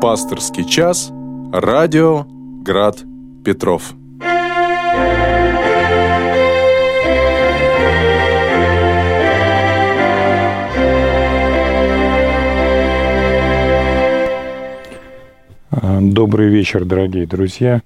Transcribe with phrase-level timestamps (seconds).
[0.00, 1.12] Пасторский час.
[1.52, 2.24] Радио
[2.62, 3.00] Град
[3.44, 3.92] Петров.
[16.00, 17.82] Добрый вечер, дорогие друзья.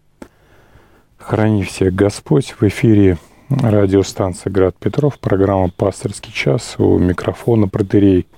[1.19, 2.55] Храни всех Господь.
[2.57, 3.19] В эфире
[3.49, 6.77] радиостанция «Град Петров», программа «Пасторский час».
[6.79, 8.29] У микрофона протерей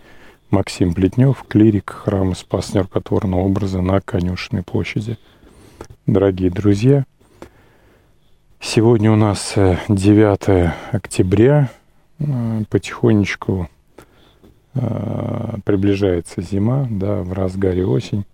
[0.50, 5.18] Максим Плетнев, клирик храма Спас Неркотворного образа на Конюшенной площади.
[6.06, 7.04] Дорогие друзья,
[8.60, 11.68] сегодня у нас 9 э, октября.
[12.20, 13.68] Э, потихонечку
[14.74, 18.24] э, приближается зима, да, в разгаре осень.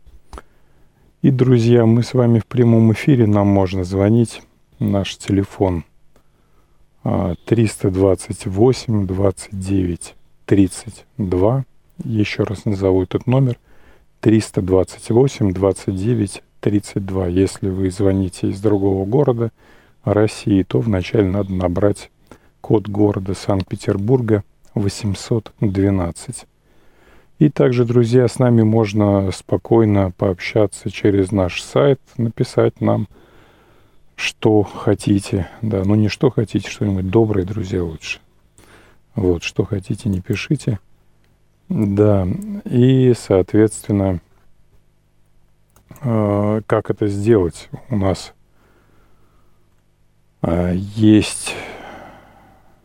[1.22, 4.42] И, друзья, мы с вами в прямом эфире, нам можно звонить.
[4.78, 5.84] Наш телефон
[7.04, 11.64] 328 29 32.
[12.04, 13.58] Еще раз назову этот номер.
[14.20, 17.26] 328 29 32.
[17.26, 19.50] Если вы звоните из другого города
[20.04, 22.10] России, то вначале надо набрать
[22.60, 26.46] код города Санкт-Петербурга 812.
[27.40, 33.08] И также, друзья, с нами можно спокойно пообщаться через наш сайт, написать нам,
[34.14, 35.48] что хотите.
[35.60, 38.20] Да, ну не что хотите, что-нибудь доброе, друзья, лучше.
[39.16, 40.78] Вот, что хотите, не пишите.
[41.74, 42.28] Да,
[42.66, 44.20] и, соответственно,
[46.02, 47.70] э, как это сделать?
[47.88, 48.34] У нас
[50.42, 51.54] э, есть...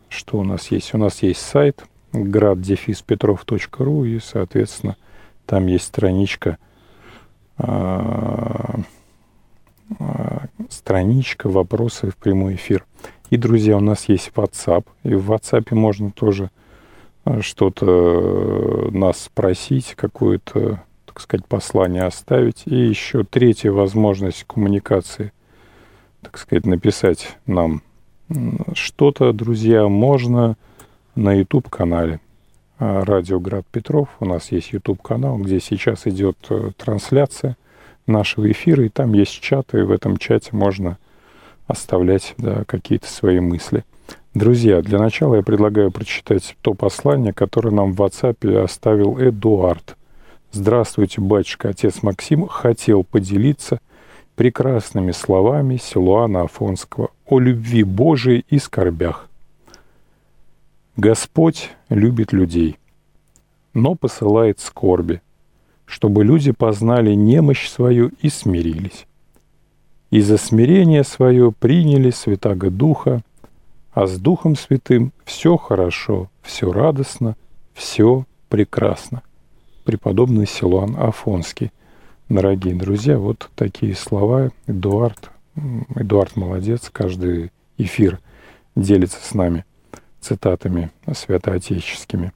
[0.08, 0.94] Что у нас есть?
[0.94, 4.96] У нас есть сайт– град-петров.ру, и, соответственно,
[5.44, 6.56] там есть страничка,
[7.58, 8.80] а,
[9.98, 12.86] а, страничка «Вопросы в прямой эфир».
[13.28, 16.67] И, друзья, у нас есть WhatsApp, и в WhatsApp можно тоже а,
[17.40, 22.62] что-то э, нас спросить, какое-то, так сказать, послание оставить.
[22.66, 25.32] И еще третья возможность коммуникации,
[26.22, 27.82] так сказать, написать нам
[28.74, 30.56] что-то, друзья, можно
[31.14, 32.20] на YouTube-канале
[32.78, 34.08] а, «Радио Град Петров».
[34.20, 37.56] У нас есть YouTube-канал, где сейчас идет э, трансляция
[38.06, 40.98] нашего эфира, и там есть чат, и в этом чате можно
[41.66, 43.84] оставлять да, какие-то свои мысли.
[44.38, 49.96] Друзья, для начала я предлагаю прочитать то послание, которое нам в WhatsApp оставил Эдуард.
[50.52, 53.80] Здравствуйте, батюшка, отец Максим хотел поделиться
[54.36, 59.28] прекрасными словами Силуана Афонского о любви Божией и скорбях.
[60.96, 62.78] Господь любит людей,
[63.74, 65.20] но посылает скорби,
[65.84, 69.08] чтобы люди познали немощь свою и смирились.
[70.12, 73.22] И за смирение свое приняли Святаго Духа,
[73.98, 77.34] а с Духом Святым все хорошо, все радостно,
[77.74, 79.22] все прекрасно.
[79.82, 81.72] Преподобный Силуан Афонский.
[82.28, 85.30] Дорогие друзья, вот такие слова Эдуард.
[85.96, 88.20] Эдуард молодец, каждый эфир
[88.76, 89.64] делится с нами
[90.20, 92.30] цитатами святоотеческими.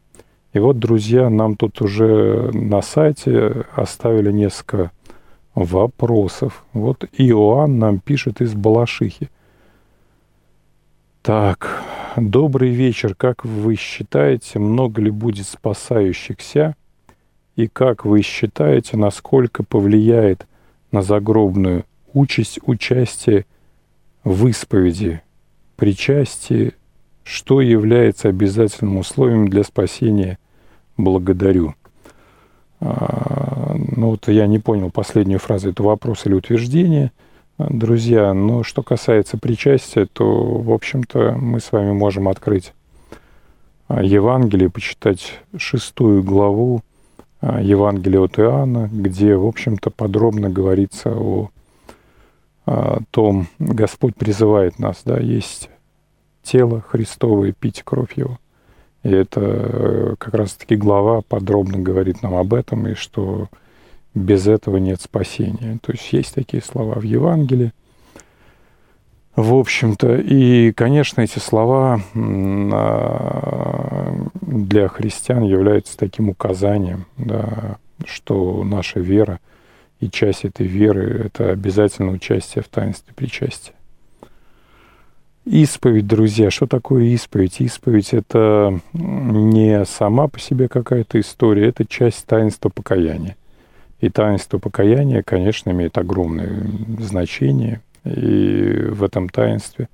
[0.55, 4.91] И вот, друзья, нам тут уже на сайте оставили несколько
[5.55, 6.65] вопросов.
[6.73, 9.31] Вот Иоанн нам пишет из Балашихи.
[11.23, 11.83] Так,
[12.17, 13.15] добрый вечер.
[13.15, 16.75] Как вы считаете, много ли будет спасающихся?
[17.55, 20.47] И как вы считаете, насколько повлияет
[20.91, 23.47] на загробную участь участие
[24.25, 25.23] в исповеди,
[25.77, 26.73] причастии
[27.25, 30.39] что является обязательным условием для спасения
[30.97, 31.75] «благодарю».
[32.81, 37.13] А, ну вот я не понял последнюю фразу, это вопрос или утверждение.
[37.69, 42.73] Друзья, но что касается причастия, то, в общем-то, мы с вами можем открыть
[43.89, 46.83] а, Евангелие, почитать шестую главу
[47.41, 51.51] а, Евангелия от Иоанна, где, в общем-то, подробно говорится о
[53.11, 55.69] том, Господь призывает нас, да, есть
[56.45, 58.39] тело Христово и пить кровь Его.
[59.03, 63.49] И это э, как раз-таки глава подробно говорит нам об этом, и что
[64.15, 65.79] без этого нет спасения.
[65.83, 67.73] То есть есть такие слова в Евангелии.
[69.35, 79.01] В общем-то, и, конечно, эти слова а, для христиан являются таким указанием, да, что наша
[79.01, 79.41] вера
[80.01, 83.73] и часть этой веры— это обязательно участие в таинстве причастия.
[85.45, 87.61] Исповедь, друзья, что такое исповедь?
[87.61, 93.37] Исповедь— это не сама по себе какая-то история, это часть таинства покаяния.
[94.03, 96.67] И таинство покаяния, конечно, имеет огромное
[96.99, 97.81] значение.
[98.05, 99.89] И в этом таинстве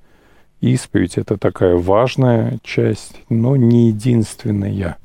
[0.62, 4.96] исповедь— это такая важная часть, но не единственная.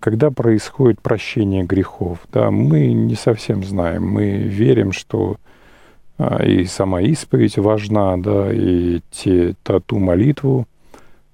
[0.00, 2.18] когда происходит прощение грехов?
[2.32, 4.04] Да, мы не совсем знаем.
[4.04, 5.36] Мы верим, что
[6.18, 10.66] а, и сама исповедь важна, да, и те, та, ту молитву,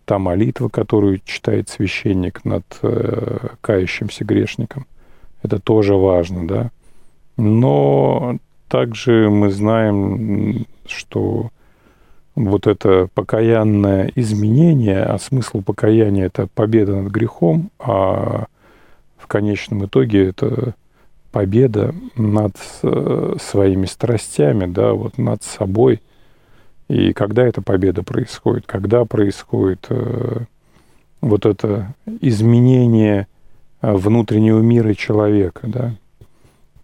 [0.04, 4.86] та молитва, которую читает священник над э, кающимся грешником.
[5.42, 6.70] Это тоже важно, да.
[7.36, 8.38] Но
[8.68, 11.50] также мы знаем, что
[12.34, 18.46] вот это покаянное изменение, а смысл покаяния– это победа над грехом, а
[19.16, 20.74] в конечном итоге это
[21.32, 26.00] победа над э, своими страстями, да, вот над собой.
[26.88, 28.66] И когда эта победа происходит?
[28.66, 30.44] Когда происходит э,
[31.20, 33.26] вот это изменение
[33.80, 35.94] внутреннего мира человека, да,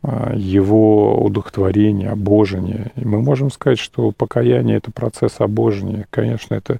[0.03, 2.93] а, его удохотворение, обожение.
[2.97, 6.07] И мы можем сказать, что покаяние— это процесс обожения.
[6.11, 6.79] Конечно, это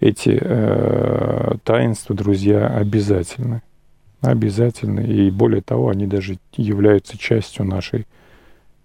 [0.00, 3.60] эти э, таинства, друзья, обязательны.
[4.22, 5.00] Обязательны.
[5.00, 8.06] И более того, они даже являются частью нашей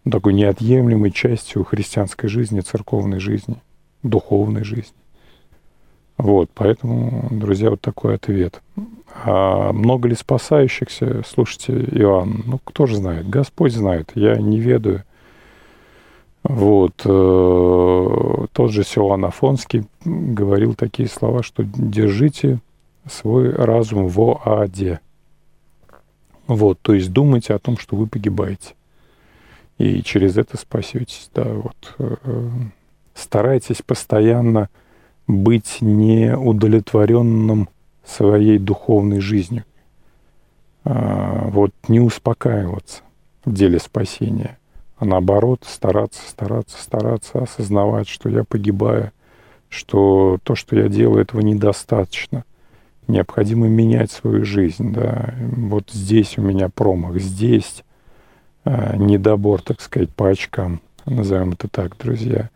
[0.10, 3.56] такой неотъемлемой частью христианской жизни, церковной жизни,
[4.04, 4.98] духовной жизни.
[6.18, 8.62] Вот, поэтому, друзья, вот такой ответ.
[9.24, 11.24] А много ли спасающихся?
[11.26, 13.30] Слушайте, Иоанн, ну кто же знает?
[13.30, 15.04] Господь знает, я не ведаю.
[16.44, 17.02] Вот.
[17.06, 22.60] Э, тот же Силуан Афонский говорил такие слова, что держите
[23.10, 25.00] свой разум в аде.
[26.48, 28.76] Вот, то есть думайте о том, что вы погибаете.
[29.80, 31.30] И через это спасетесь.
[31.34, 31.96] Да, вот.
[31.98, 32.50] Э,
[33.16, 34.70] старайтесь постоянно
[35.27, 37.69] быть неудовлетворенным
[38.06, 39.63] своей духовной жизнью.
[40.83, 43.01] А, вот не успокаиваться
[43.44, 44.60] в деле спасения,
[44.98, 49.12] а наоборот стараться, стараться, стараться осознавать, что я погибаю,
[49.69, 52.45] что то, что я делаю, этого недостаточно.
[53.07, 54.94] Необходимо менять свою жизнь.
[54.94, 55.36] Да.
[55.39, 57.83] Вот здесь у меня промах, здесь
[58.63, 62.50] а, недобор, так сказать, по очкам, назовем это так, друзья.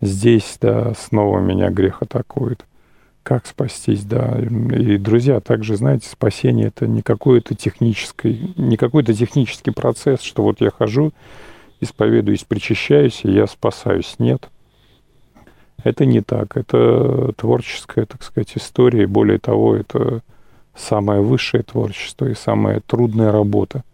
[0.00, 2.64] Здесь, да, снова меня грех атакует
[3.22, 4.38] как спастись, да.
[4.40, 10.60] И, друзья, также, знаете, спасение это не какой-то технический, не какой-то технический процесс, что вот
[10.60, 11.12] я хожу,
[11.80, 14.16] исповедуюсь, причащаюсь, и я спасаюсь.
[14.18, 14.48] Нет.
[15.84, 16.56] Это не так.
[16.56, 19.04] Это творческая, так сказать, история.
[19.04, 20.22] И более того, это
[20.74, 23.84] самое высшее творчество и самая трудная работа.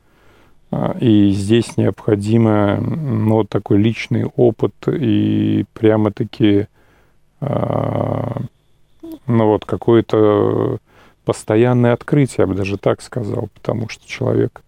[0.70, 6.66] А, и здесь необходимо ну, такой личный опыт и прямо-таки
[7.40, 8.42] а,
[9.26, 10.78] ну вот какое-то
[11.24, 14.62] постоянное открытие, я бы даже так сказал, потому что человек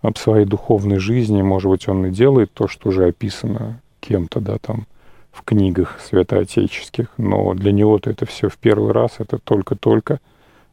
[0.00, 4.58] об своей духовной жизни, может быть, он и делает то, что уже описано кем-то, да,
[4.58, 4.86] там,
[5.32, 10.20] в книгах святоотеческих, но для него-то это все в первый раз, это только-только.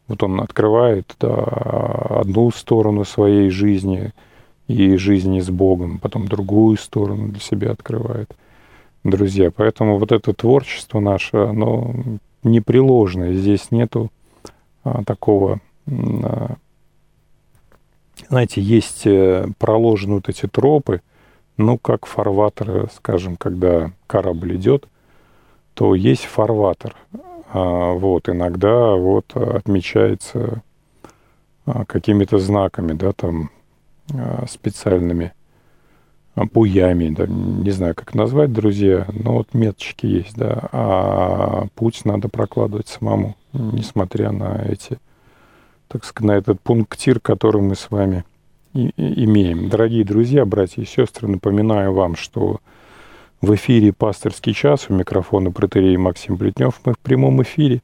[0.08, 1.34] Вот он открывает да,
[2.22, 4.12] одну сторону своей жизни
[4.68, 8.36] и жизни с Богом, потом другую сторону для себя открывает.
[9.04, 11.94] Друзья, поэтому вот это творчество наше, оно
[12.44, 13.34] непреложное.
[13.34, 14.12] Здесь нету
[14.84, 15.60] а, такого...
[15.88, 16.56] А,
[18.30, 21.02] знаете, есть э, проложены вот эти тропы,
[21.58, 24.88] ну, как фарватер, скажем, когда корабль идет,
[25.74, 26.96] то есть фарватер.
[27.52, 30.64] А, вот, иногда вот отмечается
[31.66, 33.50] а, какими-то знаками, да, там
[34.48, 35.34] специальными
[36.36, 42.28] буями, да, не знаю, как назвать, друзья, но вот меточки есть, да, а путь надо
[42.28, 44.98] прокладывать самому, несмотря на эти,
[45.88, 48.26] так сказать, на этот пунктир, который мы с вами
[48.74, 49.70] и, и имеем.
[49.70, 52.60] Дорогие друзья, братья и сестры, напоминаю вам, что
[53.42, 56.82] в эфире «Пасторский час» у микрофона протерей Максим Плетнев.
[56.84, 57.82] Мы в прямом эфире.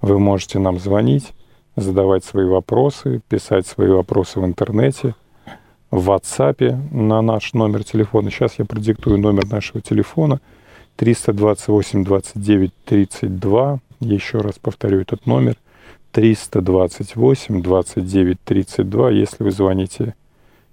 [0.00, 1.32] Вы можете нам звонить,
[1.76, 5.14] задавать свои вопросы, писать свои вопросы в интернете–
[5.92, 8.30] в WhatsApp на наш номер телефона.
[8.30, 10.40] Сейчас я продиктую номер нашего телефона
[10.96, 13.78] 328 29 32.
[14.00, 15.56] Еще раз повторю этот номер
[16.12, 19.10] 328 29 32.
[19.10, 20.14] Если вы звоните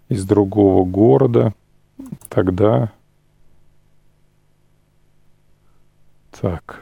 [0.08, 1.54] из другого города,
[2.30, 2.92] тогда...
[6.32, 6.82] Так.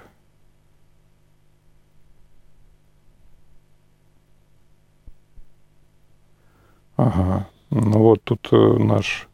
[6.97, 7.47] Ага.
[7.69, 9.27] Ну вот тут э, наш,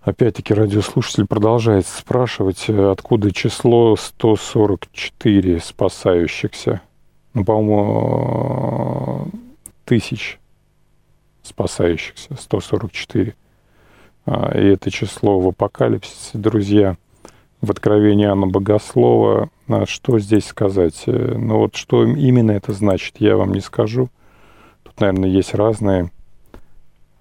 [0.00, 6.80] опять-таки, радиослушатель продолжает спрашивать, э, откуда число 144 спасающихся.
[7.34, 9.28] Ну, по-моему,
[9.84, 10.38] тысяч
[11.42, 13.34] спасающихся, 144.
[14.26, 16.96] А, и это число в апокалипсисе, друзья,
[17.60, 19.48] в Откровении Анна Богослова.
[19.68, 21.04] А что здесь сказать?
[21.06, 24.08] Э, ну вот что именно это значит, я вам не скажу–
[24.92, 26.10] тут, наверное, есть разные,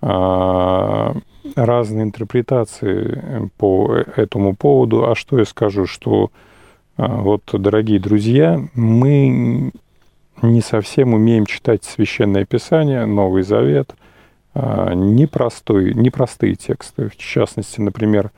[0.01, 5.10] разные интерпретации по этому поводу.
[5.10, 6.31] А что я скажу, что
[6.98, 9.72] а, вот, дорогие друзья, мы
[10.41, 13.96] не совсем умеем читать Священное Писание, Новый Завет,
[14.53, 17.10] а, непростой, непростые тексты.
[17.10, 18.31] В частности, например,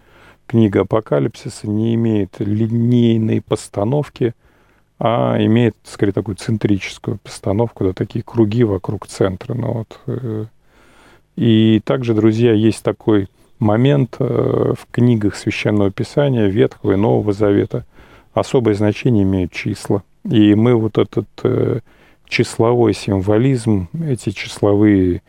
[0.48, 4.34] книга Апокалипсиса не имеет линейной постановки,
[5.00, 9.56] а имеет, скорее, такую центрическую постановку, да, такие круги вокруг центра.
[9.56, 10.50] Ну, вот.
[11.36, 13.28] И также, друзья, есть такой
[13.60, 17.86] момент э, в книгах Священного Писания Ветхого и Нового Завета.
[18.34, 20.04] Особое значение имеют числа.
[20.30, 21.80] И мы вот этот э,
[22.28, 25.22] числовой символизм, эти числовые,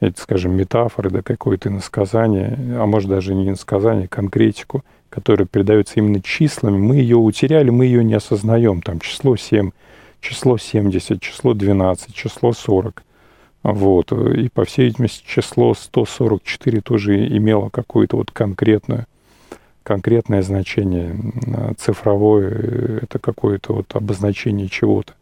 [0.00, 6.22] эти, скажем, метафоры, да, какое-то иносказание, а может даже не иносказание, конкретику, которая передается именно
[6.22, 8.80] числами, мы ее утеряли, мы ее не осознаем.
[8.80, 9.70] Там число 7,
[10.20, 13.02] число 70, число 12, число 40.
[13.62, 14.12] Вот.
[14.12, 19.06] И, по всей видимости, число 144 тоже имело какое-то вот конкретное,
[19.82, 21.16] конкретное значение.
[21.76, 25.12] Цифровое— это какое-то вот обозначение чего-то.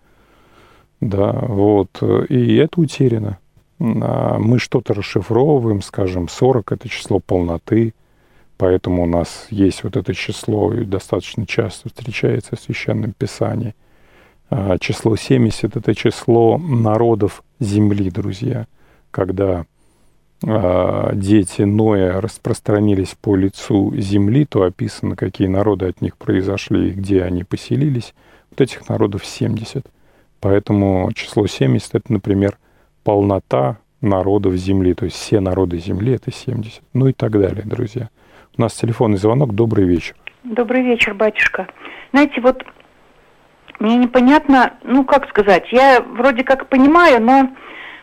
[1.01, 2.03] Да, вот.
[2.29, 3.39] И это утеряно.
[3.81, 7.95] А мы что-то расшифровываем, скажем, 40— это число полноты,
[8.57, 13.75] поэтому у нас есть вот это число, и достаточно часто встречается в Священном Писании.
[14.51, 18.67] А число 70— это число народов Земли, друзья,
[19.11, 19.67] когда
[20.47, 26.93] а, дети Ноя распространились по лицу Земли, то описано, какие народы от них произошли и
[26.93, 28.15] где они поселились.
[28.51, 29.87] Вот этих народов 70—
[30.41, 32.59] Поэтому число 70 это, например,
[33.03, 38.09] полнота народов Земли, то есть все народы Земли это 70, ну и так далее, друзья.
[38.57, 39.55] У нас телефонный звонок.
[39.55, 40.15] Добрый вечер.
[40.45, 41.69] Добрый вечер, батюшка.
[42.13, 42.63] Знаете, вот
[43.79, 47.51] мне непонятно, ну как сказать, я вроде как понимаю, но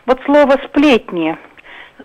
[0.06, 1.36] вот слово сплетни,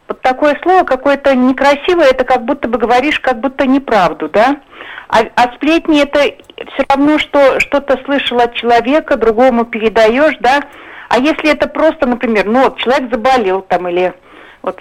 [0.08, 4.58] вот такое слово какое-то некрасивое, это как будто бы говоришь как будто неправду, да?
[5.08, 10.62] А, а сплетни это все равно, что что-то слышал от человека, другому передаешь, да?
[11.10, 14.14] А если это просто, например, ну вот человек заболел там или
[14.62, 14.80] вот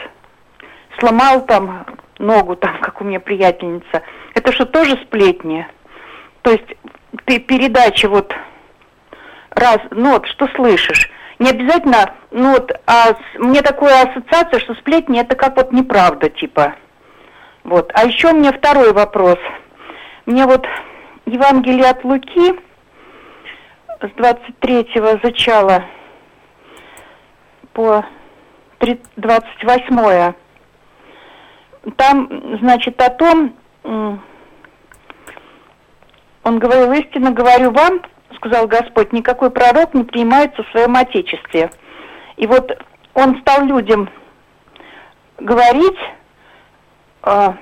[0.99, 1.87] сломал там
[2.19, 4.03] ногу, там, как у меня приятельница,
[4.35, 5.67] это что, тоже сплетни?
[6.43, 6.77] То есть
[7.25, 8.35] ты передача вот
[9.51, 15.21] раз, ну вот, что слышишь, не обязательно, ну вот, а мне такая ассоциация, что сплетни
[15.21, 16.75] это как вот неправда, типа.
[17.65, 17.91] Вот.
[17.95, 19.39] А еще у меня второй вопрос–
[20.31, 20.65] мне вот
[21.27, 22.55] Евангелие от Луки
[24.01, 25.85] с 23-го зачала
[27.73, 28.05] по
[29.17, 30.35] 28
[31.97, 34.21] там, значит, о том, он
[36.45, 38.03] говорил, истинно говорю вам,
[38.41, 41.71] сказал Господь, никакой пророк не принимается в своем Отечестве.
[42.37, 42.77] И вот
[43.15, 44.09] он стал людям
[45.39, 45.99] говорить,
[47.23, 47.55] а,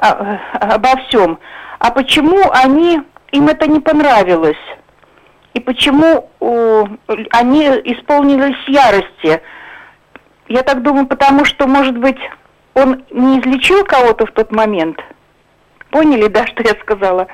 [0.00, 1.38] обо всем.
[1.78, 4.56] А почему они, им это не понравилось?
[5.52, 6.88] И почему о,
[7.30, 9.42] они исполнились ярости?
[10.48, 12.18] Я так думаю, потому что, может быть,
[12.74, 14.98] он не излечил кого-то в тот момент.
[15.90, 17.28] Поняли, да, что я сказала?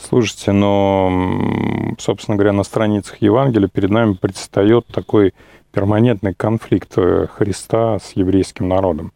[0.00, 5.34] Слушайте, но, собственно говоря, на страницах Евангелия перед нами предстает такой
[5.72, 9.12] перманентный конфликт э, Христа с еврейским народом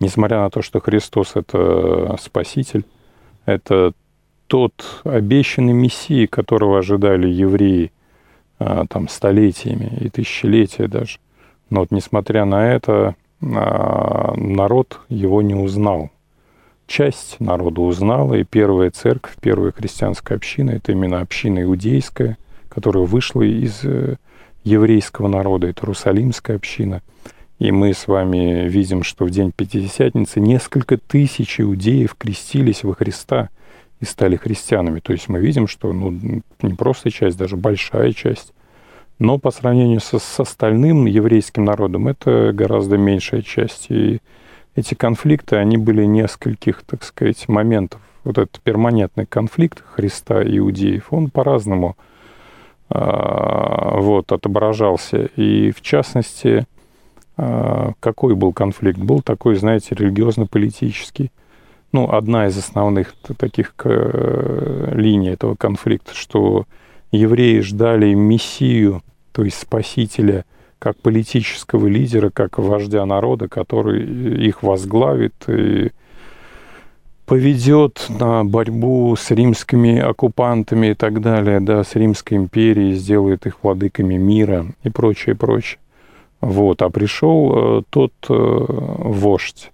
[0.00, 2.84] несмотря на то, что Христос— это Спаситель,
[3.44, 3.92] это
[4.46, 7.92] тот обещанный Мессия, которого ожидали евреи
[8.58, 11.18] а, там столетиями и тысячелетия даже.
[11.68, 16.10] Но вот несмотря на это, а, народ его не узнал.
[16.86, 22.38] Часть народа узнала, и первая церковь, первая христианская община, это именно община иудейская,
[22.68, 24.16] которая вышла из э,
[24.62, 27.02] еврейского народа, это Иерусалимская община—
[27.58, 33.48] и мы с вами видим, что в день Пятидесятницы несколько тысяч иудеев крестились во Христа
[34.00, 35.00] и стали христианами.
[35.00, 38.52] То есть мы видим, что ну, не просто часть, даже большая часть.
[39.18, 43.86] Но по сравнению со, с остальным еврейским народом это гораздо меньшая часть.
[43.88, 44.20] И
[44.76, 48.00] эти конфликты, они были нескольких, так сказать, моментов.
[48.24, 51.96] Вот этот перманентный конфликт Христа и иудеев, он по-разному
[52.90, 55.30] э, вот, отображался.
[55.36, 56.66] И в частности,
[57.36, 58.98] а, какой был конфликт?
[58.98, 61.30] Был такой, знаете, религиозно-политический.
[61.92, 66.64] Ну, одна из основных таких э, линий этого конфликта, что
[67.12, 69.02] евреи ждали мессию,
[69.32, 70.44] то есть спасителя,
[70.86, 75.90] как политического лидера, как вождя народа, который их возглавит и
[77.24, 83.64] поведет на борьбу с римскими оккупантами и так далее, да, с Римской империей, сделает их
[83.64, 85.80] владыками мира и прочее, прочее.
[86.40, 89.72] Вот, а пришел тот вождь,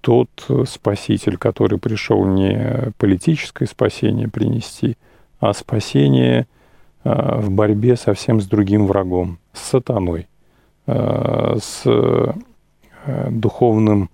[0.00, 0.30] тот
[0.68, 4.96] спаситель, который пришел не политическое спасение принести,
[5.40, 6.46] а спасение
[7.04, 10.28] в борьбе совсем с другим врагом, с сатаной,
[10.86, 11.84] с
[13.28, 14.10] духовным,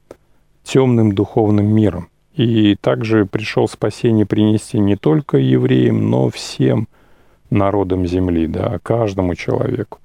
[0.62, 2.08] темным духовным миром.
[2.34, 6.86] И также пришел спасение принести не только евреям, но всем
[7.50, 9.98] народам земли, да, каждому человеку.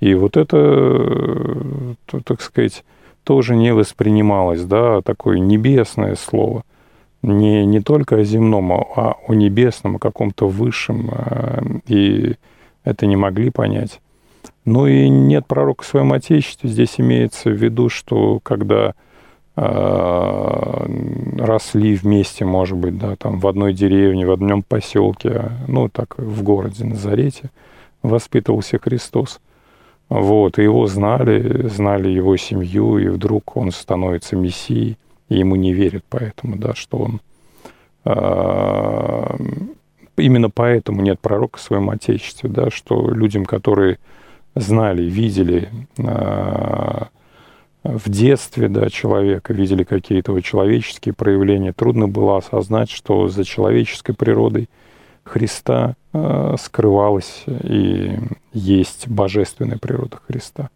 [0.00, 2.84] И вот это, э, так сказать,
[3.24, 6.62] тоже не воспринималось, да, такое небесное слово.
[7.22, 11.10] Не, не только о земном, а о небесном, о каком-то высшем.
[11.12, 12.36] Э, и
[12.84, 14.00] это не могли понять.
[14.64, 16.70] Ну и нет пророка в своем Отечестве.
[16.70, 18.94] Здесь имеется в виду, что когда
[19.60, 20.86] Э,
[21.36, 26.44] росли вместе, может быть, да, там в одной деревне, в одном поселке, ну, так в
[26.44, 27.50] городе Назарете
[28.04, 29.40] воспитывался Христос.
[30.08, 34.96] Вот, и его знали, знали его семью, и вдруг он становится мессией,
[35.28, 37.20] и ему не верят поэтому, да, что он...
[38.04, 39.36] Э,
[40.16, 43.98] именно поэтому нет пророка в своем Отечестве, да, что людям, которые
[44.54, 45.68] знали, видели
[45.98, 47.04] э,
[47.84, 54.14] в детстве да, человека, видели какие-то вот человеческие проявления, трудно было осознать, что за человеческой
[54.14, 54.68] природой
[55.24, 58.16] Христа э, скрывалась и
[58.52, 60.70] есть божественная природа Христа.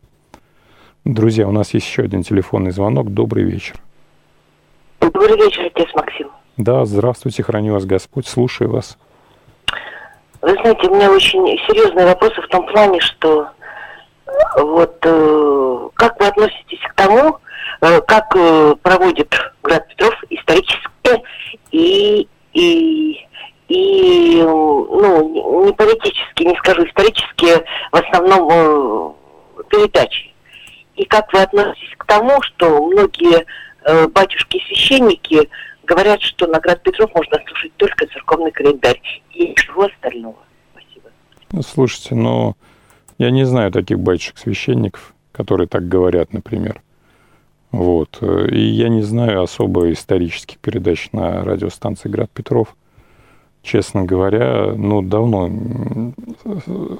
[1.05, 3.13] Друзья, у нас есть еще один телефонный звонок.
[3.13, 3.77] Добрый вечер.
[5.03, 6.31] Добрый вечер, отец Максим.
[6.57, 8.97] Да, здравствуйте, храню вас Господь, слушаю вас.
[10.41, 13.49] Вы знаете, у меня очень серьезные вопросы в том плане, что
[14.57, 17.37] вот э, как вы относитесь к тому,
[17.81, 21.23] э, как э, проводит Град Петров исторически
[21.73, 23.27] и, и,
[23.67, 30.33] и ну, не политически, не скажу, исторически в основном э, передачи.
[30.95, 33.47] И как вы относитесь к тому, что многие
[33.85, 35.49] э, батюшки-священники
[35.85, 39.01] говорят, что на Град Петров можно слушать только церковный календарь
[39.33, 40.39] и ничего остального.
[40.73, 41.11] Спасибо.
[41.53, 42.23] Ну, слушайте, но...
[42.23, 42.57] Ну
[43.23, 46.83] я не знаю таких батюшек-священников, которые так говорят, например.
[47.71, 48.21] Вот.
[48.21, 52.75] И я не знаю особо исторических передач на радиостанции «Град Петров».
[53.63, 56.13] Честно говоря, ну, давно.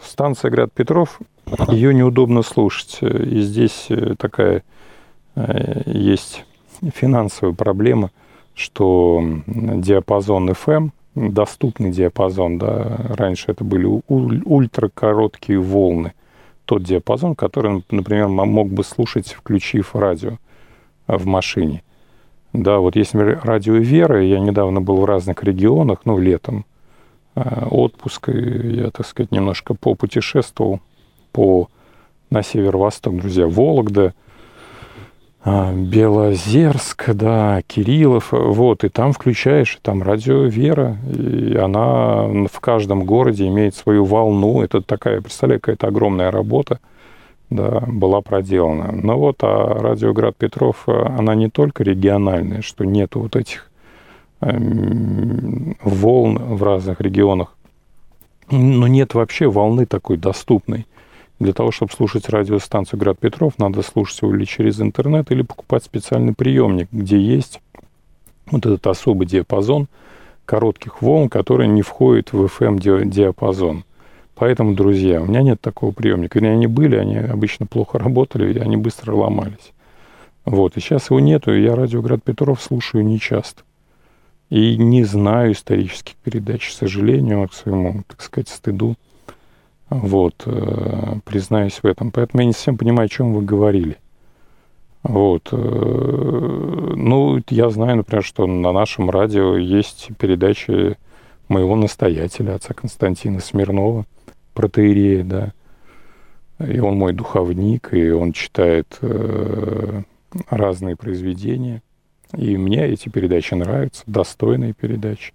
[0.05, 1.19] Станция «Град Петров»,
[1.69, 2.99] ее неудобно слушать.
[3.03, 4.63] И здесь такая
[5.35, 6.45] э, есть
[6.95, 8.11] финансовая проблема,
[8.55, 12.59] что диапазон FM– доступный диапазон.
[12.59, 12.99] Да.
[13.17, 16.13] Раньше это были ультракороткие волны.
[16.65, 20.39] Тот диапазон, который, например, мог бы слушать, включив радио
[21.07, 21.83] в машине.
[22.53, 26.67] Да, вот есть радио «Вера», я недавно был в разных регионах, ну, летом,
[27.35, 30.81] э, отпуск, и я, так сказать, немножко попутешествовал
[31.33, 31.69] по,
[32.29, 34.13] на северо-восток, друзья, Вологда, а,
[35.45, 43.49] Белозерск, да, Кириллов, вот, и там включаешь, там радио Вера, и она в каждом городе
[43.49, 46.79] имеет свою волну, это такая, представляю, какая-то огромная работа,
[47.51, 48.93] да, была проделана.
[48.93, 53.69] Но вот, а радио Град Петров, она не только региональная, что нету вот этих
[54.43, 57.57] эм, волн в разных регионах,
[58.49, 60.87] но нет вообще волны такой доступной.
[61.43, 65.83] Для того, чтобы слушать радиостанцию «Град Петров», надо слушать его или через интернет, или покупать
[65.83, 67.61] специальный приемник, где есть
[68.47, 69.89] вот этот особый диапазон
[70.45, 73.83] коротких волн, который не входит в FM-диапазон.
[74.37, 76.39] Поэтому, друзья, у меня нет такого приемника.
[76.39, 79.73] Или они были, они обычно плохо работали, и они быстро ломались.
[80.45, 83.63] Вот, и сейчас его нету, и я радио «Град Петров» слушаю нечасто.
[84.49, 88.95] И не знаю исторических передач, к сожалению, к своему, так сказать, стыду.
[90.01, 92.11] Вот, э, признаюсь в этом.
[92.11, 93.99] Поэтому я не совсем понимаю, о чем вы говорили.
[95.03, 95.49] Вот.
[95.53, 100.97] Э, ну, я знаю, например, что на нашем радио есть передачи
[101.49, 104.07] моего настоятеля, отца Константина Смирнова,
[104.55, 105.53] протеерея, да.
[106.65, 110.03] И он мой духовник, и он читает э,
[110.49, 111.83] разные произведения.
[112.35, 115.35] И мне эти передачи нравятся, достойные передачи.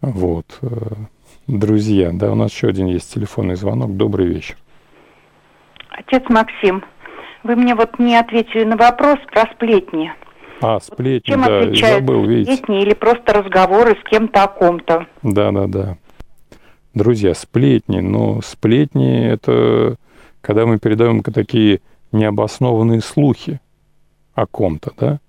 [0.00, 0.60] Вот.
[1.48, 3.96] Друзья, да, у нас еще один есть телефонный звонок.
[3.96, 4.58] Добрый вечер.
[5.88, 6.84] Отец Максим,
[7.42, 10.12] вы мне вот не ответили на вопрос про сплетни.
[10.60, 12.52] А, сплетни, Чем да, забыл, видите.
[12.52, 15.06] сплетни или просто разговоры с кем-то о ком-то?
[15.22, 15.96] Да, да, да.
[16.92, 19.96] Друзья, сплетни, но сплетни– это
[20.42, 21.80] когда мы передаем такие
[22.12, 23.58] необоснованные слухи
[24.34, 25.20] о ком-то, да,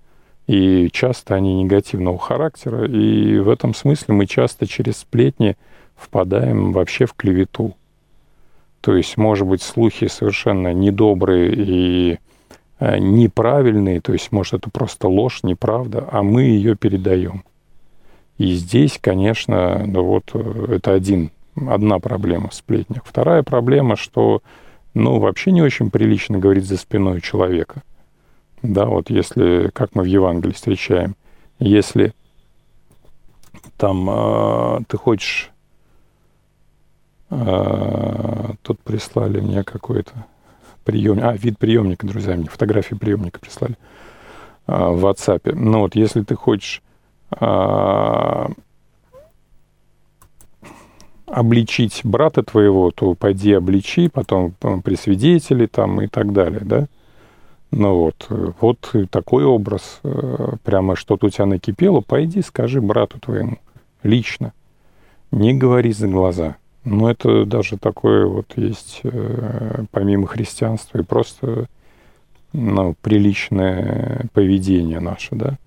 [0.46, 5.56] и часто они негативного характера, и в этом смысле мы часто через сплетни–
[6.00, 7.74] впадаем вообще в клевету.
[8.80, 12.18] То есть, может быть, слухи совершенно недобрые и
[12.78, 17.44] э, неправильные, то есть, может, это просто ложь, неправда, а мы ее передаем.
[18.38, 23.02] И здесь, конечно, ну вот э, это один, одна проблема в сплетнях.
[23.04, 24.40] Вторая проблема, что
[24.94, 27.82] ну, вообще не очень прилично говорить за спиной человека.
[28.62, 31.16] Да, вот если, как мы в Евангелии встречаем,
[31.58, 32.14] если
[33.76, 35.49] там э, ты хочешь
[37.30, 40.12] а, тут прислали мне какой-то
[40.84, 41.24] приемник.
[41.24, 43.76] А, вид приемника, друзья, мне фотографии приемника прислали
[44.66, 45.52] а, в WhatsApp.
[45.54, 46.82] Ну вот, если ты хочешь
[47.30, 48.50] а,
[51.26, 56.88] обличить брата твоего, то пойди обличи, потом при свидетеле там и так далее, да?
[57.70, 58.26] Ну вот,
[58.60, 63.58] вот такой образ, э, прямо что-то у тебя накипело, пойди скажи брату твоему
[64.02, 64.52] лично,
[65.30, 66.56] не говори за глаза.
[66.84, 71.66] Ну, это даже такое вот есть, э, помимо христианства, и просто
[72.52, 75.58] ну, приличное поведение наше, да.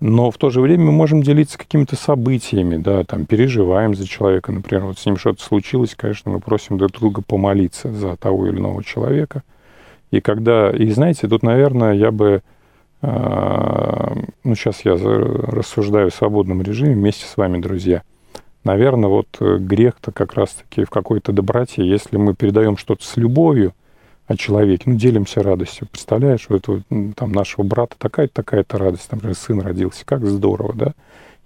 [0.00, 4.52] Но в то же время мы можем делиться какими-то событиями, да, там, переживаем за человека,
[4.52, 8.58] например, вот с ним что-то случилось, конечно, мы просим друг друга помолиться за того или
[8.58, 9.42] иного человека.
[10.10, 12.42] И когда, и знаете, тут, наверное, я бы,
[13.02, 18.02] э, ну, сейчас я рассуждаю в свободном режиме вместе с вами, друзья–
[18.66, 21.86] наверное, вот э, грех-то как раз-таки в какой-то доброте.
[21.88, 23.72] Если мы передаем что-то с любовью
[24.26, 25.86] о человеке, ну, делимся радостью.
[25.90, 26.82] Представляешь, у этого
[27.14, 30.94] там нашего брата такая-то, такая-то радость, например, сын родился, как здорово, да?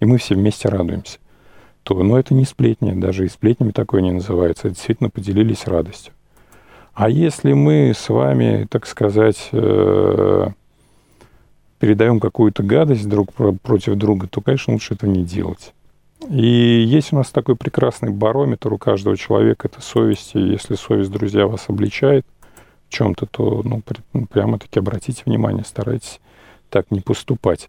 [0.00, 1.18] И мы все вместе радуемся.
[1.82, 4.70] То, но это не сплетни, даже и сплетнями такое не называется.
[4.70, 6.14] Действительно поделились радостью.
[6.94, 10.48] А если мы с вами, так сказать, э,
[11.78, 15.72] передаем какую-то гадость друг против друга, то, конечно, лучше этого не делать.
[16.28, 20.32] И есть у нас такой прекрасный барометр у каждого человека, это совесть.
[20.34, 22.26] И если совесть, друзья, вас обличает
[22.88, 26.20] в чем-то, то ну, ну, прямо-таки обратите внимание, старайтесь
[26.68, 27.68] так не поступать.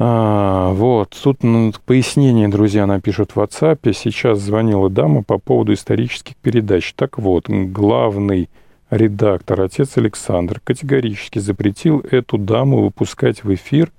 [0.00, 3.92] А, вот, тут ну, пояснение, друзья, напишут в WhatsApp.
[3.92, 6.94] Сейчас звонила дама по поводу исторических передач.
[6.94, 8.48] Так вот, главный
[8.90, 13.90] редактор, отец Александр, категорически запретил эту даму выпускать в эфир,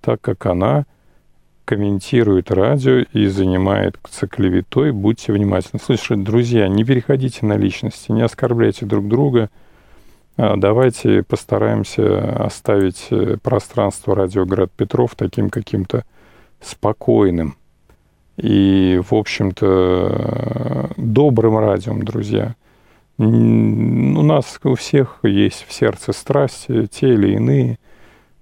[0.00, 0.86] так как она
[1.64, 5.80] комментирует радио и занимается клеветой, будьте внимательны.
[5.82, 9.50] Слушайте, друзья, не переходите на личности, не оскорбляйте друг друга.
[10.36, 16.04] А, давайте постараемся оставить э, пространство радиоград Петров таким каким-то
[16.60, 17.56] спокойным
[18.36, 22.56] и, в общем-то, добрым радиом, друзья.
[23.16, 27.78] У нас у всех есть в сердце страсти, те или иные.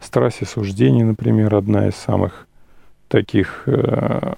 [0.01, 2.49] Страсти суждений, например, одна из самых
[3.13, 4.35] таких, э,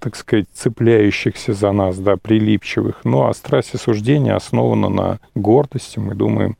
[0.00, 3.04] так сказать, цепляющихся за нас, да, прилипчивых.
[3.04, 6.00] Ну, а страсть осуждения основана на гордости.
[6.00, 6.56] Мы думаем,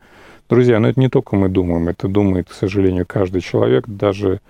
[0.49, 4.41] друзья, ну это не только мы думаем, это думает, к сожалению, каждый человек, даже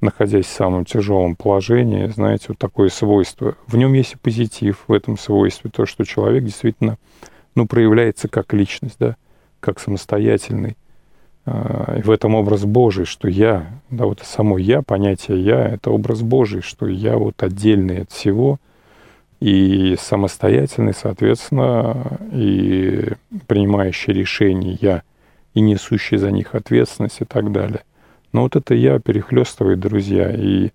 [0.00, 3.56] находясь в самом тяжелом положении, знаете, вот такое свойство.
[3.66, 6.96] В нем есть и позитив в этом свойстве, то, что человек действительно,
[7.56, 9.16] ну, проявляется как личность, да,
[9.58, 10.76] как самостоятельный
[11.96, 16.22] и в этом образ Божий, что я, да, вот само я, понятие я, это образ
[16.22, 18.58] Божий, что я вот отдельный от всего
[19.40, 23.12] и самостоятельный, соответственно, и
[23.46, 25.02] принимающий решения я,
[25.54, 27.80] и несущий за них ответственность и так далее.
[28.32, 30.70] Но вот это я перехлестывает, друзья, и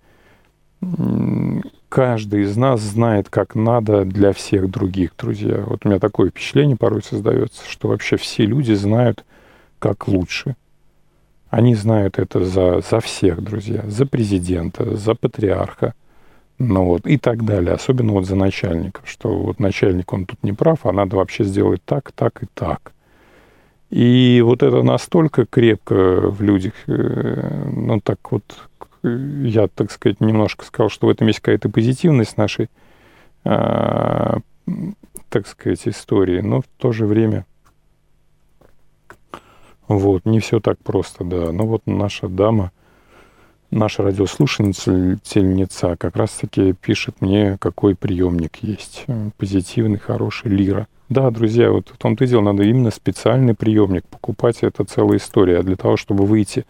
[1.88, 5.62] каждый из нас знает, как надо для всех других, друзья.
[5.66, 9.24] Вот у меня такое впечатление порой создается, что вообще все люди знают,
[9.78, 10.56] как лучше–
[11.54, 15.94] они знают это за, за всех, друзья, за президента, за патриарха,
[16.58, 17.74] ну вот, и так далее.
[17.74, 21.80] Особенно вот за начальников, что вот начальник, он тут не прав, а надо вообще сделать
[21.84, 22.92] так, так и так.
[23.90, 25.94] И вот это настолько крепко
[26.28, 28.42] в людях, э, ну так вот,
[29.04, 32.68] я, так сказать, немножко сказал, что в этом есть какая-то позитивность нашей,
[33.44, 34.42] так
[35.46, 37.46] сказать, истории, но в то же время
[39.88, 41.52] вот, не все так просто, да.
[41.52, 42.72] Но вот наша дама,
[43.70, 49.04] наша радиослушательница как раз-таки пишет мне, какой приемник есть.
[49.36, 50.86] Позитивный, хороший, лира.
[51.10, 55.58] Да, друзья, вот в том-то и дело, надо именно специальный приемник покупать, это целая история.
[55.58, 56.64] А для того, чтобы выйти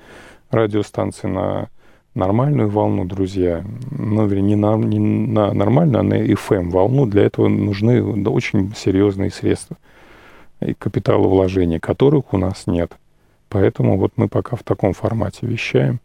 [0.50, 1.68] радиостанции на
[2.14, 7.48] нормальную волну, друзья, ну, не на, не на нормальную, а на FM волну, для этого
[7.48, 9.76] нужны очень серьезные средства
[10.60, 12.92] и капиталовложения, которых у нас нет.
[13.54, 16.00] Поэтому вот мы пока в таком формате вещаем.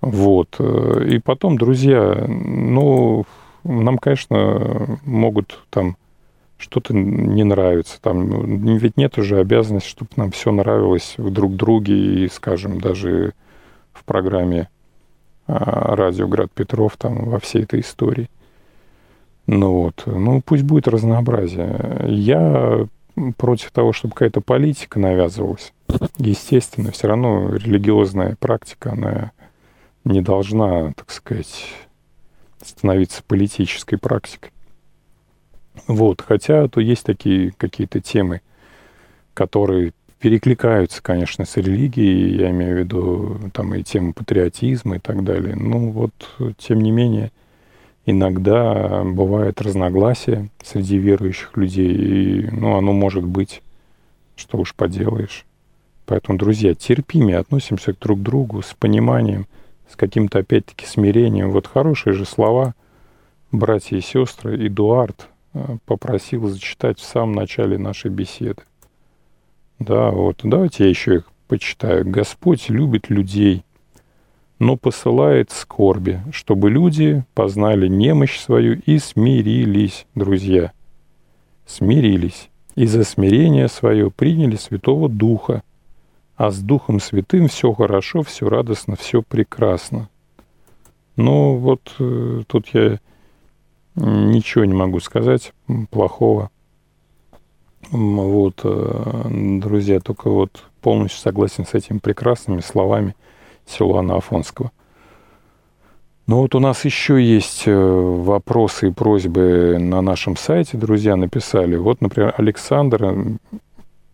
[0.00, 0.60] Вот.
[0.60, 3.26] И потом, друзья, ну,
[3.64, 5.96] нам, конечно, могут там
[6.56, 8.00] что-то не нравится.
[8.00, 13.32] Там ведь нет уже обязанности, чтобы нам все нравилось друг друге и, скажем, даже
[13.92, 14.68] в программе
[15.48, 18.30] а, радио Град Петров там во всей этой истории.
[19.48, 22.04] Ну вот, ну пусть будет разнообразие.
[22.06, 22.86] Я
[23.36, 25.72] против того, чтобы какая-то политика навязывалась.
[26.18, 29.32] Естественно, все равно религиозная практика, она
[30.04, 31.66] не должна, так сказать,
[32.62, 34.50] становиться политической практикой.
[35.86, 38.40] Вот, хотя то есть такие какие-то темы,
[39.34, 45.22] которые перекликаются, конечно, с религией, я имею в виду там и тему патриотизма и так
[45.24, 45.54] далее.
[45.56, 46.12] Ну вот,
[46.56, 47.30] тем не менее,
[48.06, 53.62] иногда бывает разногласие среди верующих людей, и, ну, оно может быть,
[54.36, 55.44] что уж поделаешь.
[56.06, 59.46] Поэтому, друзья, терпимее относимся друг к другу с пониманием,
[59.90, 61.50] с каким-то, опять-таки, смирением.
[61.50, 62.74] Вот хорошие же слова,
[63.52, 68.62] братья и сестры, Эдуард э, попросил зачитать в самом начале нашей беседы.
[69.78, 72.08] Да, вот, давайте я еще их почитаю.
[72.08, 73.64] Господь любит людей,
[74.58, 80.72] но посылает скорби, чтобы люди познали немощь свою и смирились, друзья.
[81.66, 82.50] Смирились.
[82.74, 85.62] И за смирение свое приняли Святого Духа.
[86.36, 90.08] А с Духом Святым все хорошо, все радостно, все прекрасно.
[91.16, 92.98] Но вот э, тут я
[93.94, 95.52] ничего не могу сказать
[95.90, 96.50] плохого.
[97.90, 103.14] Вот, э, друзья, только вот полностью согласен с этими прекрасными словами
[103.66, 104.70] Силуана Афонского.
[106.26, 111.76] Ну вот у нас еще есть э, вопросы и просьбы на нашем сайте, друзья написали.
[111.76, 113.38] Вот, например, Александр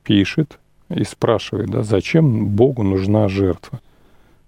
[0.03, 0.59] пишет
[0.89, 3.81] и спрашивает, да, зачем Богу нужна жертва?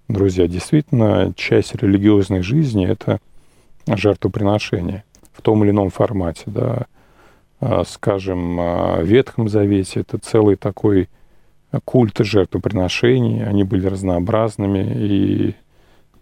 [0.08, 3.20] Друзья, действительно, часть религиозной жизни– это
[3.86, 6.86] жертвоприношение в том или ином формате, да,
[7.60, 11.08] а, скажем, в Ветхом Завете это целый такой
[11.80, 15.54] культ жертвоприношений, они были разнообразными, и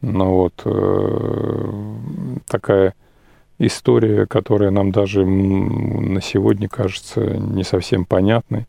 [0.00, 1.72] ну вот э,
[2.46, 2.94] такая
[3.58, 8.66] история, которая нам даже на сегодня кажется не совсем понятной,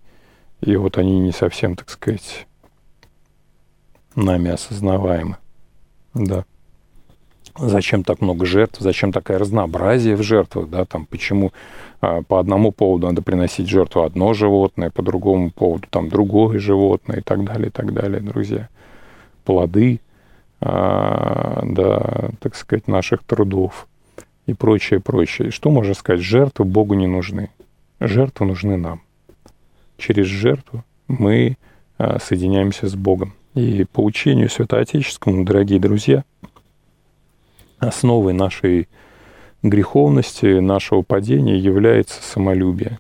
[0.62, 2.48] и вот они не совсем, так сказать,
[4.15, 5.38] нами осознаваемы.
[6.13, 6.46] Да
[7.67, 11.52] зачем так много жертв, зачем такое разнообразие в жертвах, да, там, почему
[12.02, 17.17] а, по одному поводу надо приносить жертву одно животное, по другому поводу там другое животное
[17.17, 18.69] и так далее, и так далее, друзья.
[19.45, 20.00] Плоды,
[20.60, 23.88] а, да, так сказать, наших трудов
[24.45, 25.52] и прочее, прочее.
[25.52, 26.21] Что можно сказать?
[26.21, 27.50] Жертвы Богу не нужны.
[28.00, 29.02] Жертвы нужны нам.
[29.97, 31.58] Через жертву мы
[31.97, 33.34] а, соединяемся с Богом.
[33.54, 36.24] И по учению святоотеческому, дорогие друзья,
[37.82, 38.88] основой нашей
[39.63, 43.00] греховности, нашего падения является самолюбие.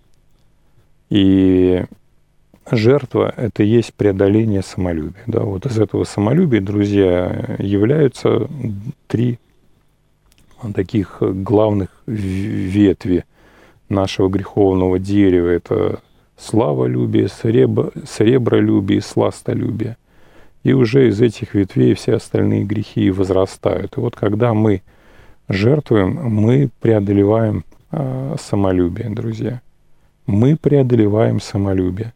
[1.09, 1.83] И
[2.69, 5.23] жертва— это есть преодоление самолюбия.
[5.27, 8.49] Да, вот из этого самолюбия, друзья, являются
[9.07, 9.39] три
[10.75, 13.25] таких главных ветви
[13.89, 15.47] нашего греховного дерева.
[15.47, 16.01] Это
[16.37, 19.97] славолюбие, сребро, сребролюбие и сластолюбие.
[20.63, 23.97] И уже из этих ветвей все остальные грехи возрастают.
[23.97, 24.83] И вот когда мы
[25.49, 29.61] жертвуем, мы преодолеваем э, самолюбие, друзья.
[30.27, 32.13] Мы преодолеваем самолюбие.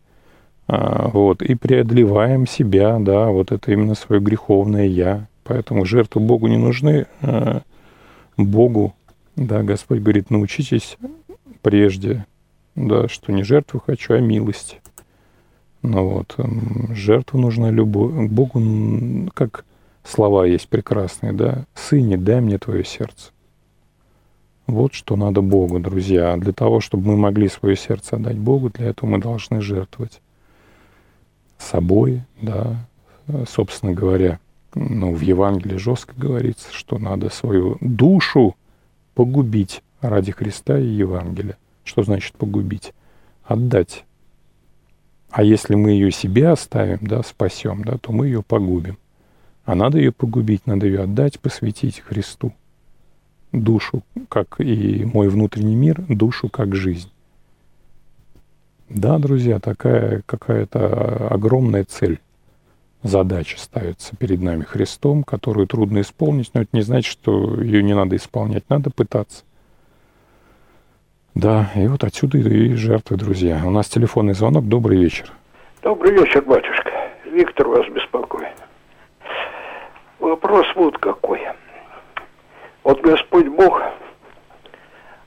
[0.67, 5.27] А, вот, и преодолеваем себя, да, вот это именно свое греховное «я».
[5.43, 7.05] Поэтому жертвы Богу не нужны.
[7.21, 7.62] А,
[8.36, 8.95] Богу,
[9.36, 10.97] да, Господь говорит, научитесь
[11.62, 12.25] прежде,
[12.75, 14.79] да, что не жертву хочу, а милость.
[15.87, 16.35] Ну вот,
[16.89, 18.29] жертва нужна любовь.
[18.29, 19.65] Богу, как
[20.03, 23.31] слова есть прекрасные, да, «Сыне, дай мне твое сердце».
[24.65, 26.35] Вот что надо Богу, друзья.
[26.37, 30.21] Для того, чтобы мы могли свое сердце отдать Богу, для этого мы должны жертвовать
[31.59, 32.77] собой, да,
[33.47, 34.39] собственно говоря.
[34.73, 38.55] Ну, в Евангелии жестко говорится, что надо свою душу
[39.13, 41.57] погубить ради Христа и Евангелия.
[41.83, 42.93] Что значит погубить?
[43.43, 44.03] Отдать
[45.35, 48.97] а если мы ее себе оставим, да, спасем, да, то мы ее погубим.
[49.65, 52.53] А надо ее погубить, надо ее отдать, посвятить Христу.
[53.51, 57.11] Душу, как и мой внутренний мир, душу как жизнь.
[58.87, 62.21] Да, друзья, такая какая-то огромная цель,
[63.03, 67.93] задача ставится перед нами Христом, которую трудно исполнить, но это не значит, что ее не
[67.93, 69.43] надо исполнять, надо пытаться.
[71.35, 73.61] Да, и вот отсюда и жертвы, друзья.
[73.65, 74.69] У нас телефонный звонок.
[74.69, 75.25] Добрый вечер.
[75.81, 76.91] Добрый вечер, батюшка.
[77.25, 78.55] Виктор вас беспокоит.
[80.19, 81.41] Вопрос вот какой.
[82.85, 83.81] Вот Господь Бог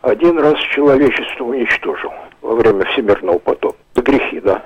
[0.00, 3.76] один раз человечество уничтожил во время всемирного потопа.
[3.94, 4.62] Грехи, да.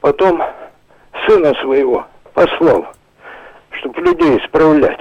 [0.00, 0.40] Потом
[1.26, 2.86] сына своего послал,
[3.72, 5.00] чтобы людей исправлять.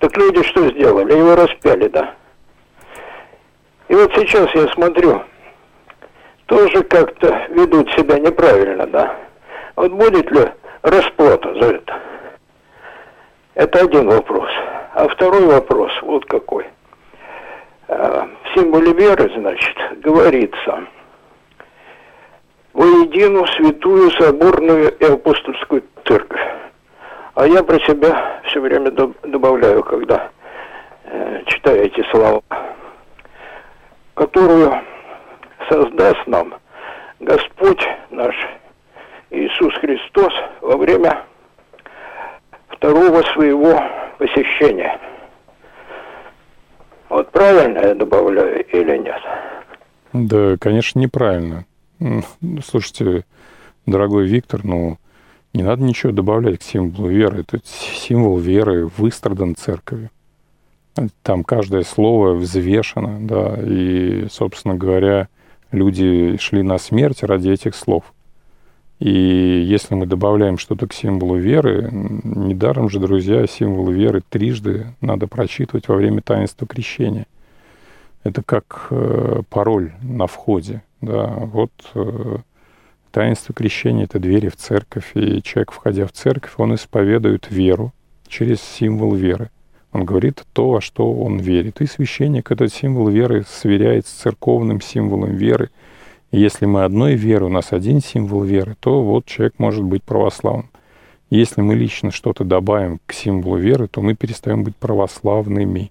[0.00, 1.16] Так люди что сделали?
[1.16, 2.14] Его распяли, да.
[3.90, 5.20] И вот сейчас я смотрю,
[6.46, 9.16] тоже как-то ведут себя неправильно, да.
[9.74, 10.46] Вот будет ли
[10.82, 12.00] расплата за это?
[13.56, 14.48] Это один вопрос.
[14.94, 16.66] А второй вопрос вот какой.
[17.88, 20.84] А, в символе веры, значит, говорится–
[22.72, 26.40] воедино святую соборную и апостольскую церковь.
[27.34, 30.30] А я про себя все время добавляю, когда
[31.04, 32.42] э, читаю эти слова,
[34.20, 34.70] которую
[35.70, 36.52] создаст нам
[37.20, 37.80] Господь
[38.10, 38.34] наш
[39.30, 41.24] Иисус Христос во время
[42.68, 43.82] второго своего
[44.18, 45.00] посещения.
[47.08, 49.20] Вот правильно я добавляю или нет?
[50.12, 51.64] Да, конечно, неправильно.
[52.62, 53.24] Слушайте,
[53.86, 54.98] дорогой Виктор, ну,
[55.54, 57.40] не надо ничего добавлять к символу веры.
[57.40, 60.10] Это символ веры выстрадан церковью.
[61.22, 65.28] Там каждое слово взвешено, да, и, собственно говоря,
[65.72, 68.12] люди шли на смерть ради этих слов.
[68.98, 75.26] И если мы добавляем что-то к символу веры, недаром же, друзья, символ веры трижды надо
[75.26, 77.26] прочитывать во время таинства крещения.
[78.24, 80.82] Это как э, пароль на входе.
[81.00, 82.36] Да, вот э,
[83.10, 87.94] таинство крещения— это двери в церковь, и человек, входя в церковь, он исповедует веру
[88.28, 89.50] через символ веры.
[89.92, 91.80] Он говорит то, во что он верит.
[91.80, 95.70] И священник этот символ веры сверяет с церковным символом веры.
[96.30, 100.04] И если мы одной веры, у нас один символ веры, то вот человек может быть
[100.04, 100.70] православным.
[101.28, 105.90] Если мы лично что-то добавим к символу веры, то мы перестаем быть православными.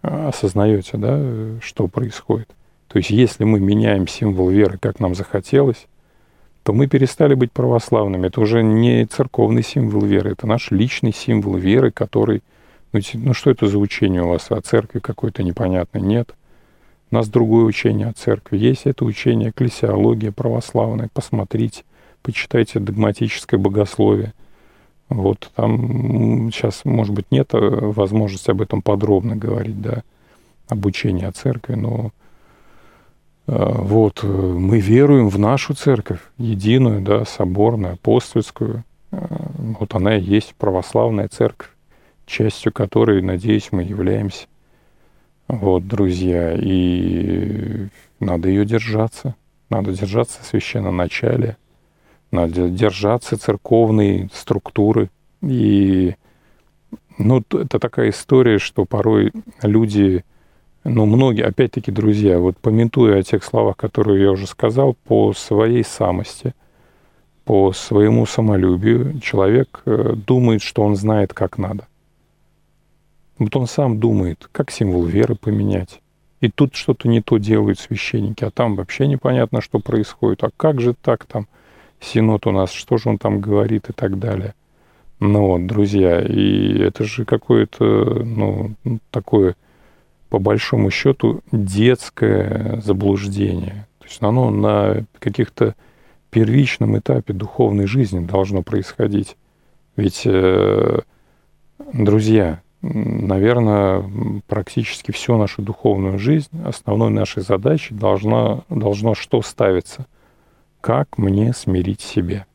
[0.00, 2.48] Осознаете, да, что происходит?
[2.88, 5.86] То есть если мы меняем символ веры, как нам захотелось,
[6.62, 8.26] то мы перестали быть православными.
[8.26, 12.42] Это уже не церковный символ веры, это наш личный символ веры, который...
[12.92, 16.02] Ну, ну что это за учение у вас о церкви какой-то непонятной?
[16.02, 16.34] Нет.
[17.10, 18.58] У нас другое учение о церкви.
[18.58, 21.10] Есть это учение экклесиология православная.
[21.12, 21.84] Посмотрите,
[22.22, 24.32] почитайте догматическое богословие.
[25.08, 30.04] Вот там сейчас, может быть, нет э, возможности об этом подробно говорить, да,
[30.68, 32.12] обучение о церкви, но
[33.46, 38.84] а, вот, э, мы веруем в нашу церковь, единую, да, соборную, апостольскую.
[39.10, 41.68] Вот она и есть православная церковь,
[42.32, 44.46] частью которой, надеюсь, мы являемся.
[45.46, 49.36] Вот, друзья, и надо ее держаться.
[49.68, 51.56] Надо держаться священноначалия,
[52.30, 55.08] надо держаться церковной структуры.
[55.40, 56.14] И
[57.16, 60.24] ну, это такая история, что порой люди
[60.84, 65.84] но многие, опять-таки, друзья, вот пометуя о тех словах, которые я уже сказал, по своей
[65.84, 66.54] самости,
[67.44, 71.86] по своему самолюбию, человек э, думает, что он знает, как надо.
[73.42, 76.00] Вот он сам думает, как символ веры поменять.
[76.40, 80.44] И тут что-то не то делают священники, а там вообще непонятно, что происходит.
[80.44, 81.48] А как же так там
[82.00, 84.54] синод у нас, что же он там говорит и так далее.
[85.18, 88.76] Ну вот, друзья, и это же какое-то, ну,
[89.10, 89.56] такое
[90.28, 93.88] по большому счету детское заблуждение.
[93.98, 95.74] То есть оно на каких-то
[96.30, 99.36] первичном этапе духовной жизни должно происходить.
[99.96, 101.00] Ведь, э,
[101.92, 104.04] друзья, наверное,
[104.46, 110.06] практически всю нашу духовную жизнь, основной нашей задачей должно, должно что ставиться?
[110.80, 112.46] Как мне смирить себя?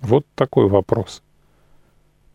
[0.00, 1.22] Вот такой вопрос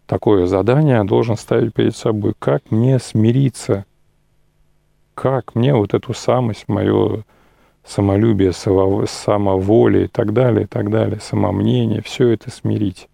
[0.06, 2.34] такое задание должен ставить перед собой.
[2.38, 3.86] Как мне смириться?
[5.14, 7.24] Как мне вот эту самость, мое
[7.84, 13.08] самолюбие, самоволие и так далее, и так далее, самомнение, все это смирить?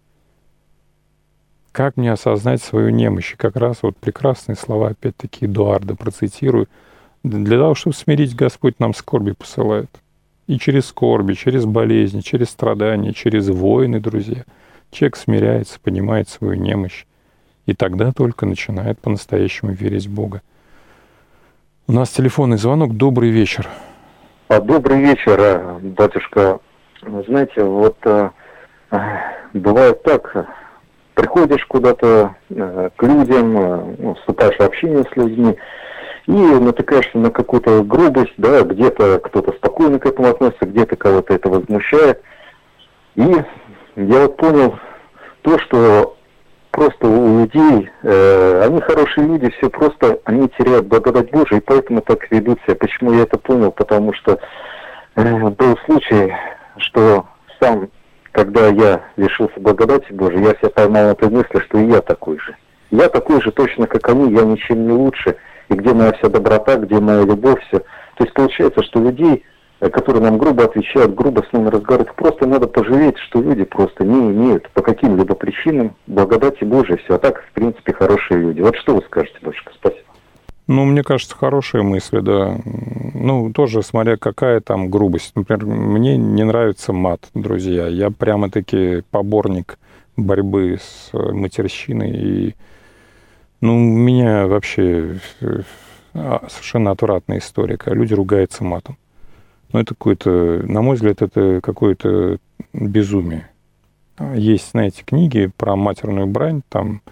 [1.72, 3.32] Как мне осознать свою немощь?
[3.32, 6.68] И как раз вот прекрасные слова, опять-таки, Эдуарда процитирую.
[7.22, 9.90] Для того, чтобы смирить, Господь нам скорби посылает.
[10.46, 14.44] И через скорби, через болезни, через страдания, через войны, друзья–
[14.92, 17.06] Человек смиряется, понимает свою немощь,
[17.64, 20.42] и тогда только начинает по-настоящему верить в Бога.
[21.86, 22.94] У нас телефонный звонок.
[22.94, 23.66] Добрый вечер.
[24.48, 26.60] А, добрый вечер, а, батюшка.
[27.26, 28.32] Знаете, вот а,
[29.54, 30.46] бывает так,
[31.14, 35.56] приходишь куда-то а, к людям, а, ну, вступаешь в общение с людьми,
[36.26, 41.48] и натыкаешься на какую-то грубость, да, где-то кто-то спокойно к этому относится, где-то кого-то это
[41.48, 42.22] возмущает.
[43.16, 43.34] И
[43.96, 44.78] я вот понял
[45.42, 46.16] то, что
[46.70, 52.00] просто у людей, э, они хорошие люди, все просто, они теряют благодать Божию, и поэтому
[52.00, 52.76] так ведут себя.
[52.76, 53.72] Почему я это понял?
[53.72, 54.38] Потому что
[55.16, 56.32] э, был случай,
[56.78, 57.26] что
[57.60, 57.90] сам,
[58.32, 62.38] когда я лишился благодати Божией, я себя поймал на этой мысли, что и я такой
[62.38, 62.56] же.
[62.90, 65.36] Я такой же точно, как они, я ничем не лучше.
[65.68, 67.78] И где моя вся доброта, где моя любовь, все.
[67.78, 69.44] То есть получается, что людей
[69.82, 72.14] Э, которые нам грубо отвечают, грубо с ними разговаривают.
[72.14, 77.16] Просто надо пожалеть, что люди просто не имеют по каким-либо причинам благодати Божией все.
[77.16, 78.60] А так, в принципе, хорошие люди.
[78.60, 79.72] Вот что вы скажете, дочка?
[79.74, 80.11] Спасибо.
[80.72, 82.58] Ну, мне кажется, хорошие мысли, да.
[82.64, 85.32] Ну, тоже смотря какая там грубость.
[85.34, 87.88] Например, мне не нравится мат, друзья.
[87.88, 89.78] Я прямо-таки поборник
[90.16, 92.10] борьбы с матерщиной.
[92.12, 92.54] И,
[93.60, 95.60] ну, у меня вообще э,
[96.14, 98.96] а, совершенно отвратная история, когда люди ругаются матом.
[99.74, 102.38] Ну, это какое-то, на мой взгляд, это какое-то
[102.72, 103.46] безумие.
[104.34, 107.02] Есть, знаете, книги про матерную брань, там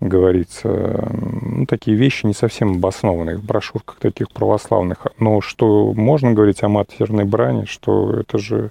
[0.00, 5.06] говорится, ну, такие вещи не совсем обоснованные в брошюрках таких православных.
[5.18, 8.70] Но что можно говорить о матерной брани, что это же,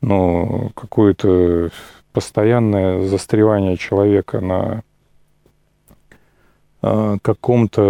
[0.00, 1.70] ну, какое-то
[2.12, 4.82] постоянное застревание человека на
[6.80, 7.82] каком-то,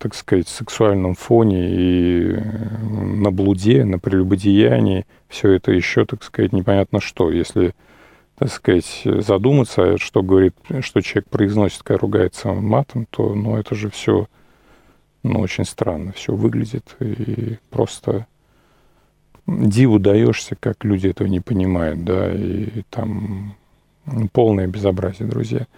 [0.00, 2.36] так сказать, сексуальном фоне и
[2.82, 7.30] на блуде, на прелюбодеянии, все это еще, так сказать, непонятно что.
[7.30, 7.74] Если,
[8.42, 13.88] так сказать, задуматься, что говорит, что человек произносит, когда ругается матом, то, ну, это же
[13.88, 14.26] все,
[15.22, 18.26] ну, очень странно все выглядит и просто
[19.46, 23.54] диву даешься, как люди этого не понимают, да, и там
[24.32, 25.68] полное безобразие, друзья.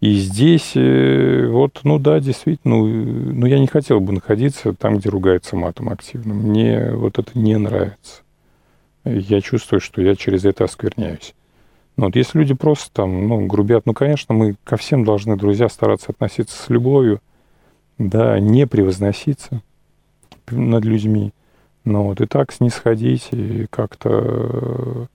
[0.00, 4.96] И здесь э, вот, ну да, действительно, ну, ну я не хотел бы находиться там,
[4.96, 6.32] где ругается матом активно.
[6.32, 8.22] Мне вот это не нравится.
[9.04, 11.34] Я чувствую, что я через это оскверняюсь.
[12.00, 15.68] Но вот если люди просто там, ну, грубят, ну, конечно, мы ко всем должны, друзья,
[15.68, 17.20] стараться относиться с любовью,
[17.98, 19.60] да, не превозноситься
[20.50, 21.34] над людьми.
[21.84, 25.08] Но вот и так снисходить и как-то,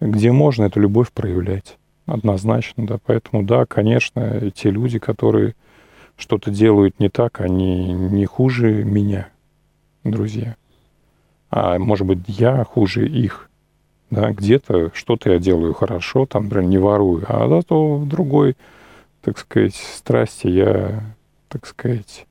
[0.00, 1.78] где можно, эту любовь проявлять.
[2.06, 2.98] Однозначно, да.
[3.06, 5.54] Поэтому, да, конечно, те люди, которые
[6.16, 9.28] что-то делают не так, они не хуже меня,
[10.02, 10.56] друзья.
[11.50, 13.48] А может быть, я хуже их.
[14.10, 18.56] Да, где-то что-то я делаю хорошо, там, например, не ворую, а зато в другой,
[19.22, 21.14] так сказать, страсти я,
[21.48, 22.26] так сказать,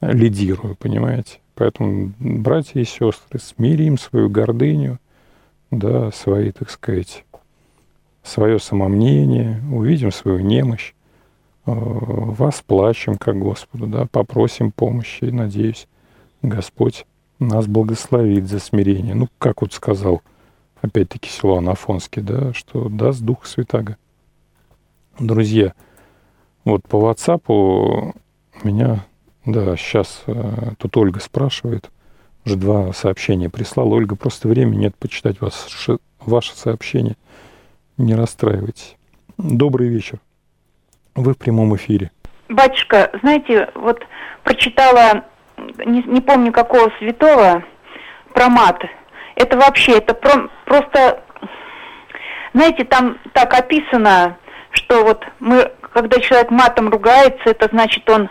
[0.00, 1.40] лидирую, понимаете?
[1.54, 4.98] Поэтому, братья и сестры, смирим свою гордыню,
[5.70, 7.24] да, свои, так сказать,
[8.22, 10.94] свое самомнение, увидим свою немощь,
[11.66, 15.86] э, восплачем как Господу, да, попросим помощи, и, надеюсь,
[16.42, 17.04] Господь
[17.38, 19.14] нас благословит за смирение.
[19.14, 20.22] Ну, как вот сказал,
[20.84, 23.96] опять-таки, Силуан Афонский, да, что даст Дух Святаго.
[25.18, 25.72] Друзья,
[26.64, 28.14] вот по WhatsApp
[28.62, 29.04] меня,
[29.44, 31.90] да, сейчас э, тут Ольга спрашивает,
[32.44, 33.94] уже два сообщения прислала.
[33.94, 35.68] Ольга, просто времени нет почитать вас,
[36.20, 37.16] ваше сообщение.
[37.96, 38.96] Не расстраивайтесь.
[39.38, 40.18] Добрый вечер.
[41.14, 42.10] Вы в прямом эфире.
[42.48, 44.00] Батюшка, знаете, вот
[44.42, 45.24] прочитала,
[45.86, 47.64] не, не помню какого святого,
[48.34, 48.82] про мат.
[49.36, 51.22] Это вообще, это про, просто,
[52.52, 54.36] знаете, там так описано,
[54.70, 58.28] что вот мы, когда человек матом ругается, это значит он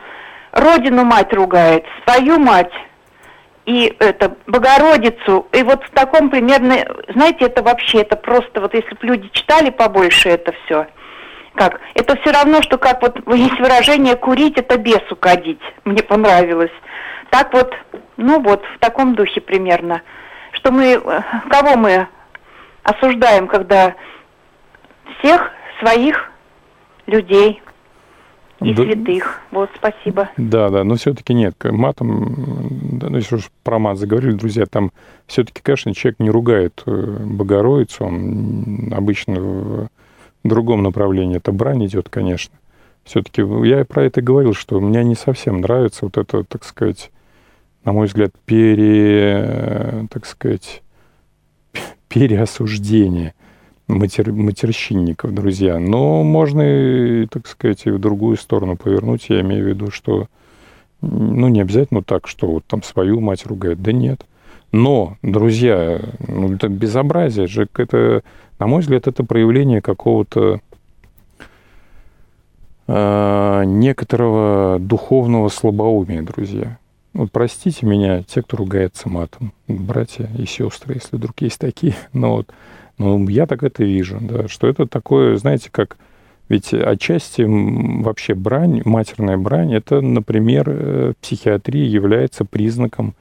[0.51, 2.71] родину мать ругает, свою мать
[3.65, 8.93] и это Богородицу, и вот в таком примерно, знаете, это вообще, это просто, вот если
[8.95, 10.87] бы люди читали побольше это все,
[11.55, 16.71] как, это все равно, что как вот есть выражение «курить– это бесу кадить», мне понравилось.
[17.29, 17.73] Так вот,
[18.17, 20.01] ну вот, в таком духе примерно,
[20.63, 20.97] что мы,
[21.49, 22.07] кого мы
[22.83, 23.95] осуждаем, когда
[25.19, 26.31] всех своих
[27.05, 27.61] людей–
[28.63, 29.41] и да, святых.
[29.51, 30.29] Вот, спасибо.
[30.37, 34.91] Да, да, но все-таки нет, матом, да, ну, если уж про мат заговорили, друзья, там
[35.27, 39.89] все-таки, конечно, человек не ругает э, Богородицу, он обычно в
[40.45, 42.55] другом направлении, это брань идет, конечно.
[43.03, 47.11] Все-таки я про это говорил, что мне не совсем нравится вот это, так сказать,
[47.85, 50.81] на мой взгляд, пере, так сказать,
[52.07, 53.33] переосуждение
[53.87, 55.79] матер, матерщинников, друзья.
[55.79, 59.29] Но можно, так сказать, и в другую сторону повернуть.
[59.29, 60.27] Я имею в виду, что
[61.01, 63.81] ну, не обязательно так, что вот там свою мать ругает.
[63.81, 64.25] Да нет.
[64.71, 68.23] Но, друзья, ну, это безобразие же, это,
[68.57, 70.61] на мой взгляд, это проявление какого-то
[72.87, 76.79] э, некоторого духовного слабоумия, друзья.
[77.13, 82.37] Вот простите меня, те, кто ругается матом, братья и сестры, если вдруг есть такие, но
[82.37, 82.51] вот
[82.97, 85.97] Ну, я так это вижу, да, что это такое, знаете, как...
[86.49, 93.15] Ведь отчасти вообще брань, матерная брань, это, например, э, психиатрия является признаком,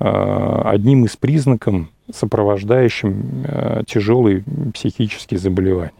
[0.00, 5.92] э, одним из признаков, сопровождающим э, тяжелые психические заболевания.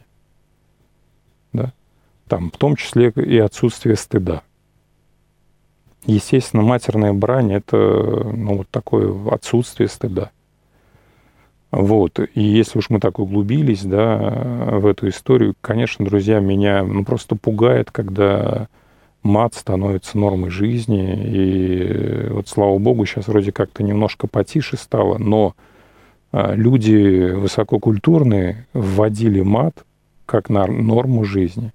[1.52, 1.72] Да?
[2.26, 4.42] Там, в том числе и отсутствие стыда.
[6.06, 10.30] Естественно, матерная брань– это ну, вот такое отсутствие стыда.
[11.70, 12.20] Вот.
[12.34, 17.36] И если уж мы так углубились, да, в эту историю, конечно, друзья, меня ну, просто
[17.36, 18.68] пугает, когда
[19.24, 21.16] мат становится нормой жизни.
[21.24, 25.54] И вот, слава богу, сейчас вроде как-то немножко потише стало, но
[26.30, 29.84] а, люди высококультурные вводили мат
[30.26, 31.72] как на норму жизни.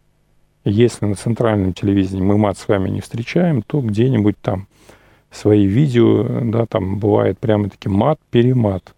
[0.66, 4.68] Если на центральном телевидении мы мат с вами не встречаем, то где-нибудь там
[5.32, 8.94] свои видео, да, там бывает прямо-таки мат-перемат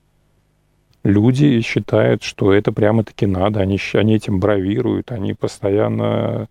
[1.03, 6.47] люди считают, что это прямо-таки надо, они, они этим бравируют, они постоянно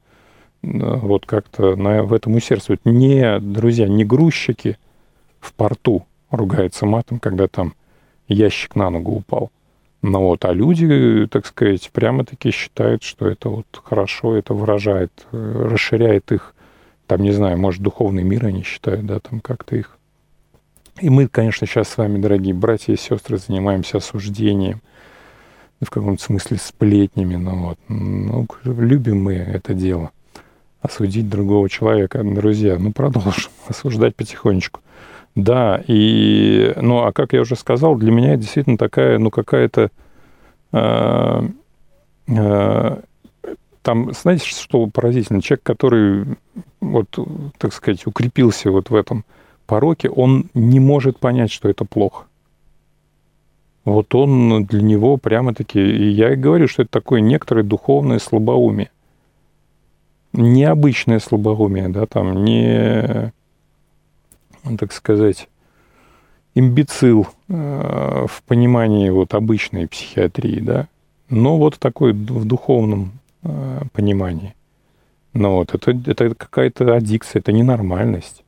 [0.62, 2.84] вот как-то на, в этом усердствуют.
[2.84, 4.76] Не, друзья, не грузчики
[5.40, 7.74] в порту ругаются матом, когда там
[8.28, 9.50] ящик на ногу упал.
[10.02, 16.32] Ну вот, а люди, так сказать, прямо-таки считают, что это вот хорошо, это выражает, расширяет
[16.32, 16.54] их,
[17.06, 19.98] там, не знаю, может, духовный мир они считают, да, там как-то их
[21.00, 24.82] и мы, конечно, сейчас с вами, дорогие братья и сестры, занимаемся осуждением,
[25.80, 30.10] в каком-то смысле сплетнями, но вот, ну, любим мы это дело.
[30.82, 34.80] Осудить другого человека, друзья, ну, продолжим осуждать потихонечку.
[35.42, 39.90] Да, и, ну, а как я уже сказал, для меня это действительно такая, ну, какая-то...
[40.72, 41.48] Э,
[42.28, 42.96] э,
[43.82, 45.40] там, знаете, что поразительно?
[45.40, 46.24] Человек, который,
[46.80, 47.18] вот,
[47.56, 49.24] так сказать, укрепился вот в этом
[49.66, 52.26] пороке, он не может понять, что это плохо.
[53.86, 58.90] Вот он для него прямо-таки, и я и говорю, что это такое некоторое духовное слабоумие.
[60.34, 63.32] Необычное слабоумие, да, там, не,
[64.78, 65.48] так сказать,
[66.54, 70.88] имбецил э, в понимании вот обычной психиатрии, да,
[71.28, 74.54] но вот такой в духовном э, понимании.
[75.32, 78.42] Но вот это, это какая-то аддикция, это ненормальность.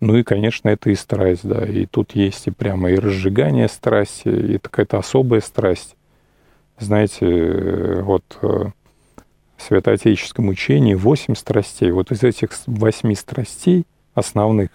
[0.00, 1.64] Ну и, конечно, это и страсть, да.
[1.64, 5.96] И тут есть и прямо и разжигание страсти, и какая-то особая страсть.
[6.78, 8.70] Знаете, вот э,
[9.56, 11.90] в святоотеческом учении восемь страстей.
[11.90, 14.70] Вот из этих восьми страстей основных,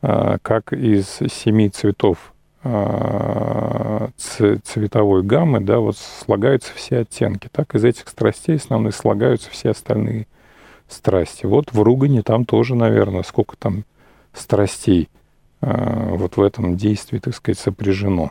[0.00, 2.32] как из семи цветов
[2.64, 7.48] э, цветовой гаммы, да, вот слагаются все оттенки.
[7.52, 10.26] Так из этих страстей основных слагаются все остальные
[10.88, 11.46] страсти.
[11.46, 13.84] Вот в ругане там тоже, наверное, сколько там
[14.32, 15.08] страстей
[15.60, 18.30] а, вот в этом действии, так сказать, сопряжено.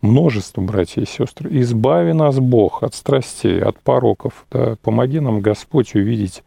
[0.00, 1.50] Множество, братья и сестры.
[1.60, 4.46] Избави нас, Бог, от страстей, от пороков.
[4.50, 4.76] Да?
[4.82, 6.44] Помоги нам, Господь, увидеть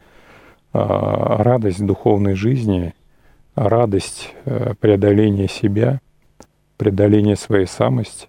[0.72, 2.94] а, радость духовной жизни,
[3.68, 6.02] радость а, преодоления себя,
[6.78, 8.28] преодоления своей самости.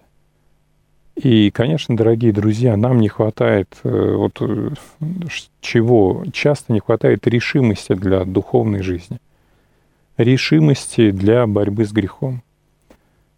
[1.15, 4.69] И, конечно, дорогие друзья, нам не хватает э, вот э,
[5.59, 6.23] чего?
[6.31, 9.19] Часто не хватает решимости для духовной жизни–
[10.17, 12.43] решимости для борьбы с грехом.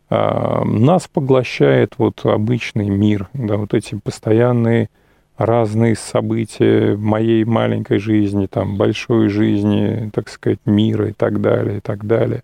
[0.10, 4.90] А, нас поглощает вот обычный мир, да, вот эти постоянные
[5.38, 11.82] разные события моей маленькой жизни, там, большой жизни, так сказать, мира и так далее, и
[11.82, 12.44] так далее.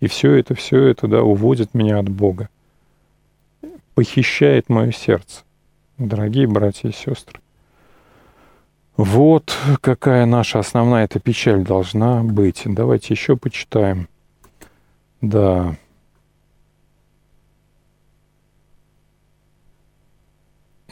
[0.00, 2.48] И все это, все это, да, уводит меня от Бога.
[3.94, 5.42] Похищает мое сердце.
[5.98, 7.40] Дорогие братья и сестры.
[8.96, 12.62] Вот какая наша основная эта печаль должна быть.
[12.64, 14.08] Давайте еще почитаем.
[15.20, 15.76] Да.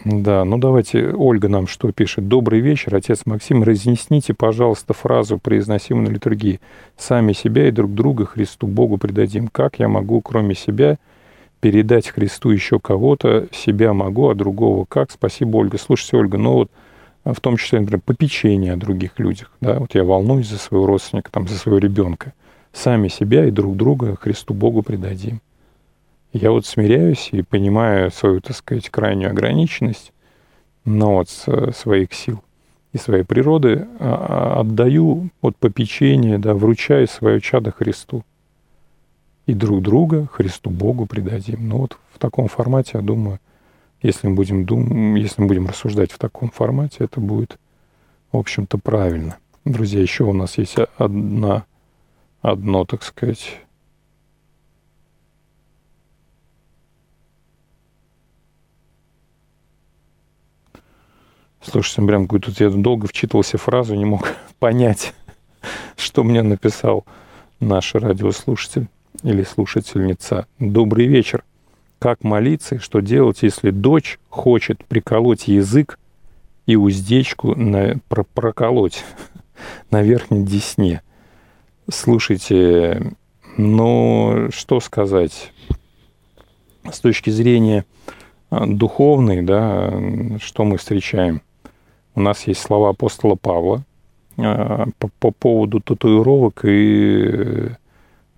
[0.05, 2.27] Да, ну давайте, Ольга нам что пишет.
[2.27, 3.63] Добрый вечер, отец Максим.
[3.63, 6.61] Разъясните, пожалуйста, фразу, произносимую на литургии.
[6.97, 9.49] Сами себя и друг друга Христу Богу предадим.
[9.49, 10.97] Как я могу, кроме себя,
[11.61, 13.49] передать Христу еще кого-то?
[13.53, 15.11] Себя могу, а другого как?
[15.11, 15.77] Спасибо, Ольга.
[15.77, 16.71] Слушайте, Ольга, ну вот
[17.25, 19.53] в том числе, например, попечение о других людях.
[19.61, 19.79] Да?
[19.81, 22.33] Вот я волнуюсь за своего родственника, там, за своего ребенка.
[22.73, 25.41] Сами себя и друг друга Христу Богу предадим.
[26.33, 30.13] Я вот смиряюсь и понимаю свою, так сказать, крайнюю ограниченность,
[30.85, 32.43] но вот своих сил
[32.93, 38.25] и своей природы а, а, отдаю от попечения, да, вручаю свое чадо Христу.
[39.47, 41.69] И друг друга Христу Богу предадим.
[41.69, 43.41] Ну вот в таком формате, я думаю,
[44.03, 45.15] если мы будем, дум...
[45.15, 47.59] если мы будем рассуждать в таком формате, это будет,
[48.33, 49.37] в общем-то, правильно.
[49.65, 51.65] Друзья, еще у нас есть одна,
[52.41, 53.61] одно, так сказать,
[61.63, 65.13] Слушайте, прям тут я долго вчитывался фразу, не мог понять,
[65.97, 67.05] что мне написал
[67.61, 68.89] наш радиослушатель
[69.23, 70.47] или слушательница.
[70.59, 71.45] Добрый вечер.
[71.99, 75.99] Как молиться и что делать, если дочь хочет приколоть язык
[76.65, 79.05] и уздечку на, про, проколоть
[79.91, 81.03] на верхней десне?
[81.91, 83.13] Слушайте,
[83.59, 85.53] ну, что сказать?
[86.91, 87.85] С точки зрения
[88.49, 89.93] а, духовной, да,
[90.41, 91.43] что мы встречаем?
[92.15, 93.85] У нас есть слова апостола Павла
[94.39, 97.71] а, по, по поводу татуировок и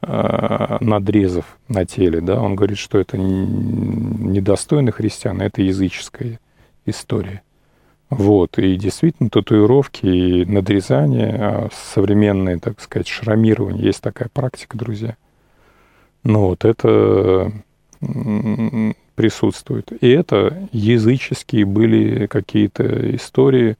[0.03, 6.41] а, надрезов на теле, да, он говорит, что это недостойно христиан, это языческая
[6.87, 7.43] история.
[8.11, 15.17] Вот, и действительно татуировки и надрезание, современное, так сказать, шрамирование, есть такая практика, друзья.
[16.25, 17.53] Ну вот это
[19.15, 19.93] присутствует.
[20.03, 23.77] И это языческие были какие-то истории,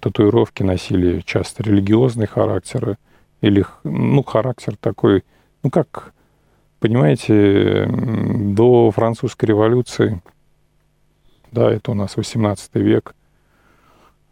[0.00, 2.96] татуировки носили часто религиозный характер,
[3.40, 5.24] или, ну, характер такой,
[5.62, 6.12] ну, как,
[6.80, 10.20] понимаете, до французской революции,
[11.50, 13.14] да, это у нас 18 век,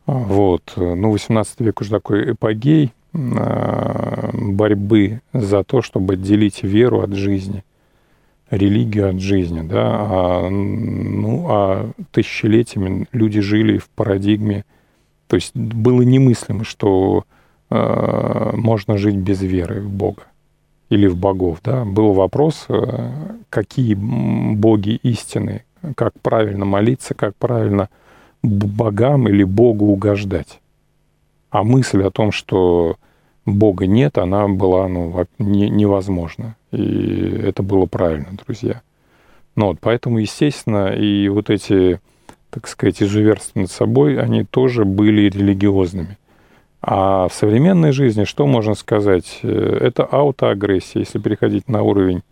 [0.07, 7.13] вот, ну, 18 век уже такой эпогей а, борьбы за то, чтобы отделить веру от
[7.13, 7.63] жизни
[8.51, 14.65] религию от жизни, да, а, ну, а тысячелетиями люди жили в парадигме,
[15.29, 17.25] то есть было немыслимо, что
[17.71, 20.25] э, можно жить без веры в Бога
[20.89, 21.85] или в богов, да.
[21.85, 23.11] Был вопрос, э,
[23.49, 27.89] какие боги истины, как правильно молиться, как правильно
[28.43, 30.61] богам или Богу угождать.
[31.51, 32.97] А мысль о том, что
[33.55, 36.57] Бога нет, она была ну, не, невозможна.
[36.73, 38.83] И это было правильно, друзья.
[39.57, 42.01] Ну, вот, поэтому, естественно, и вот эти,
[42.51, 46.17] так сказать, изуверства над собой, они тоже были религиозными.
[46.83, 49.41] А в современной жизни что можно сказать?
[49.43, 52.23] Это аутоагрессия, если переходить на уровень,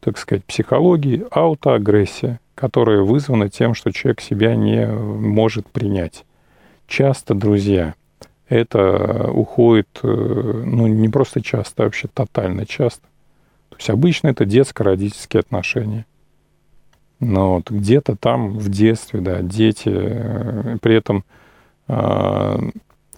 [0.00, 6.24] так сказать, психологии, аутоагрессия, которая вызвана тем, что человек себя не может принять.
[6.86, 7.94] Часто, друзья,
[8.48, 13.06] это уходит, э, ну, не просто часто, а вообще тотально часто.
[13.70, 16.06] То есть обычно это детско-родительские отношения.
[17.18, 21.24] Но вот где-то там в детстве, да, дети, э, при этом
[21.88, 22.58] э,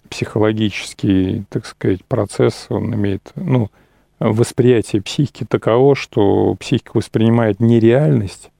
[0.09, 3.71] психологический, так сказать, процесс, он имеет, ну,
[4.19, 8.51] восприятие психики таково, что психика воспринимает не реальность,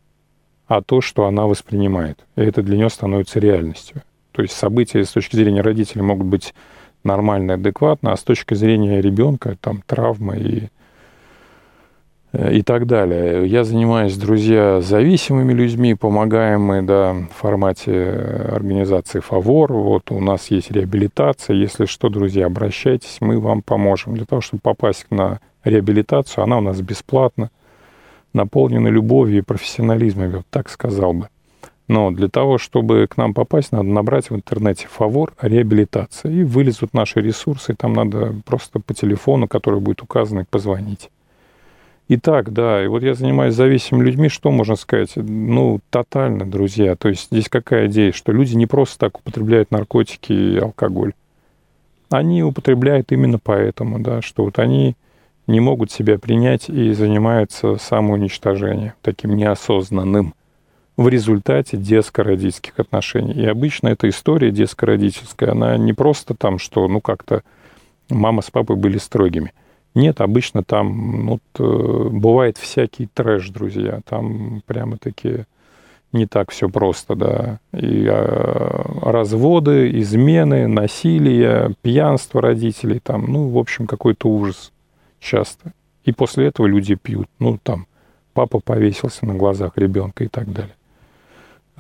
[0.67, 2.25] а то, что она воспринимает.
[2.37, 4.03] И это для нее становится реальностью.
[4.39, 6.55] То есть события с точки зрения родителей могут быть
[7.03, 10.69] нормально, адекватно, а с точки зрения ребенка там травма и
[12.33, 13.49] э, и так далее.
[13.49, 18.11] Я занимаюсь, друзья, зависимыми людьми, помогаем мы, да, в формате
[18.53, 19.73] организации «Фавор».
[19.73, 21.57] Вот у нас есть реабилитация.
[21.57, 24.15] Если что, друзья, обращайтесь, мы вам поможем.
[24.15, 27.51] Для того, чтобы попасть на реабилитацию, она у нас бесплатна,
[28.33, 31.29] наполнена любовью и профессионализмом, я вот так сказал бы.
[31.89, 36.31] Но для того, чтобы к нам попасть, надо набрать в интернете «Фавор реабилитация».
[36.31, 41.09] И вылезут наши ресурсы, и там надо просто по телефону, который будет указан, позвонить.
[42.11, 45.13] Итак, да, и вот я занимаюсь зависимыми людьми, что можно сказать?
[45.17, 46.95] Ну, тотально, друзья.
[46.95, 51.13] То есть здесь какая идея, что люди не просто так употребляют наркотики и алкоголь.
[52.11, 54.95] Они употребляют именно поэтому, да, что вот они
[55.47, 60.35] не могут себя принять и занимаются самоуничтожением, таким неосознанным
[60.99, 63.33] в результате детско-родительских отношений.
[63.33, 67.43] И обычно эта история детско-родительская, она не просто там, что, ну, как-то
[68.11, 69.53] мама с папой были строгими.
[69.95, 74.01] Нет, обычно там ну, вот, бывает всякий трэш, друзья.
[74.07, 75.45] Там прямо-таки
[76.13, 77.61] не так все просто, да.
[77.73, 84.73] И а, разводы, измены, насилие, пьянство родителей, там, ну, в общем, какой-то ужас
[85.21, 85.73] часто.
[86.05, 87.29] И после этого люди пьют.
[87.39, 87.87] Ну, там,
[88.33, 90.75] папа повесился на глазах ребенка и так далее.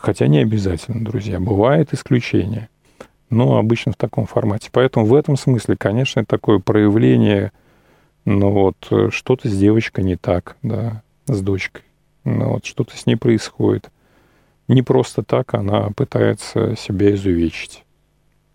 [0.01, 2.69] Хотя не обязательно, друзья, бывает исключение.
[3.31, 4.71] Но обычно в таком формате.
[4.73, 7.53] Поэтому в этом смысле, конечно, такое проявление,
[8.25, 8.77] ну вот,
[9.13, 11.83] что-то с девочкой не так, да, с дочкой.
[12.25, 13.91] Ну вот, что-то с ней происходит.
[14.67, 17.85] Не просто так она пытается себя изувечить.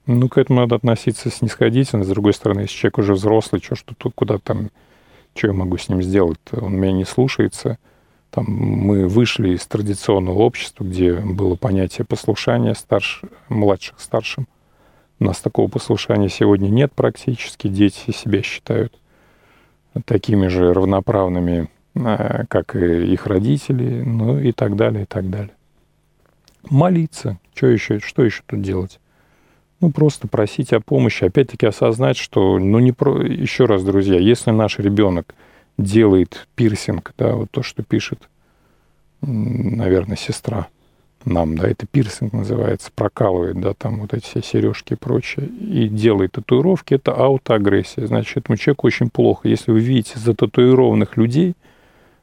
[0.06, 2.04] Ну, к этому надо относиться снисходительно.
[2.04, 4.70] С другой стороны, если человек уже взрослый, что, что тут, куда там,
[5.36, 6.40] что я могу с ним сделать?
[6.52, 7.78] Он меня не слушается–
[8.34, 13.22] там мы вышли из традиционного общества, где было понятие послушания старш...
[13.48, 14.48] младших старшим.
[15.20, 17.68] У нас такого послушания сегодня нет практически.
[17.68, 19.00] Дети себя считают
[20.06, 25.54] такими же равноправными, э, как и их родители, ну и так далее, и так далее.
[26.68, 27.38] Молиться.
[27.54, 29.00] Что еще, что еще тут делать?
[29.84, 33.22] ну, просто просить о помощи, опять-таки осознать, что, ну, не про...
[33.22, 35.36] Еще раз, друзья, если наш ребенок
[35.78, 38.30] делает пирсинг, да, вот то, что пишет,
[39.22, 40.68] наверное, сестра
[41.26, 45.88] нам, да, это пирсинг называется, прокалывает, да, там вот эти все сережки и прочее, и
[45.88, 48.08] делает татуировки, это аутоагрессия.
[48.08, 49.48] Значит, этому человеку очень плохо.
[49.48, 51.56] Если вы видите зататуированных людей,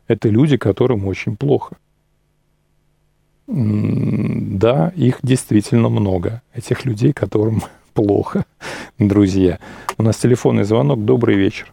[0.06, 1.76] это люди, которым очень плохо.
[3.46, 7.62] Да, их действительно много, этих людей, которым
[7.94, 8.44] плохо,
[8.98, 9.58] друзья.
[9.98, 11.04] У нас телефонный звонок.
[11.04, 11.68] Добрый вечер.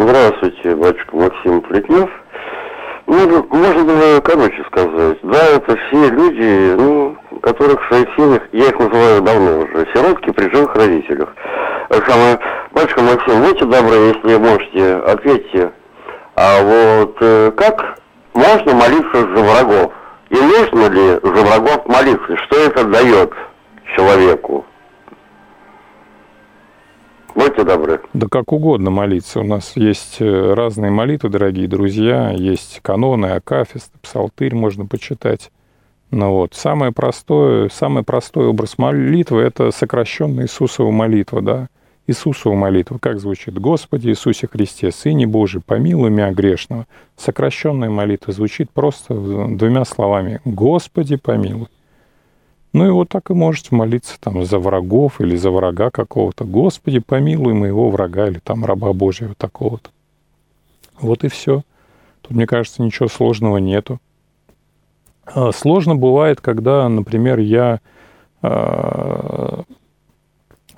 [0.00, 2.08] Здравствуйте, батюшка Максим Плетнев.
[3.08, 5.18] Ну, можно было короче сказать.
[5.24, 10.30] Да, это все люди, ну, которых в своих семьях, я их называю давно уже, сиротки
[10.30, 11.34] при живых родителях.
[12.06, 12.38] Самое,
[12.70, 15.72] батюшка Максим, будьте добры, если можете, ответьте,
[16.36, 17.98] а вот э, как
[18.34, 19.92] можно молиться за врагов?
[20.30, 22.36] И нужно ли за врагов молиться?
[22.46, 23.32] Что это дает
[23.96, 24.64] человеку?
[27.34, 28.00] Будьте добры.
[28.12, 29.40] Да как угодно молиться.
[29.40, 32.30] У нас есть э, разные молитвы, дорогие друзья.
[32.30, 35.50] Есть каноны, акафист, псалтырь можно почитать.
[36.10, 36.54] Ну вот.
[36.54, 41.68] Самое простое, самый простой образ молитвы– это сокращенная Иисусова молитва, да.
[42.06, 43.58] Иисусова молитва, как звучит?
[43.58, 46.86] «Господи Иисусе Христе, Сыне Божий, помилуй меня грешного».
[47.18, 51.68] Сокращенная молитва звучит просто двумя словами «Господи, помилуй».
[52.78, 56.44] Ну и вот так и можете молиться там за врагов или за врага какого-то.
[56.44, 59.90] «Господи, помилуй моего врага» или там раба Божьего такого-то.
[61.00, 61.64] Вот и все.
[62.22, 63.98] Тут, мне кажется, ничего сложного нету.
[65.24, 67.80] А сложно бывает, когда, например, я
[68.42, 69.64] а,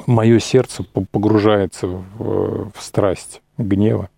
[0.07, 4.09] мое сердце погружается в, в страсть гнева,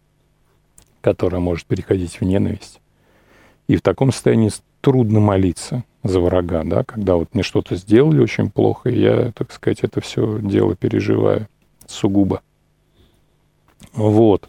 [1.00, 2.80] которая может переходить в ненависть.
[3.66, 4.52] И в таком состоянии
[4.82, 9.52] трудно молиться за врага, да, когда вот мне что-то сделали очень плохо, и я, так
[9.52, 11.48] сказать, это все дело переживаю
[11.86, 12.42] сугубо.
[13.92, 14.48] Вот.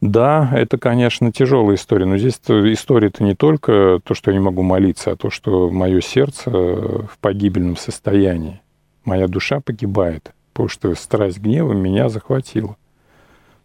[0.00, 4.62] Да, это, конечно, тяжелая история, но здесь история-то не только то, что я не могу
[4.62, 8.60] молиться, а то, что мое сердце в погибельном состоянии
[9.04, 12.76] моя душа погибает, потому что страсть гнева меня захватила.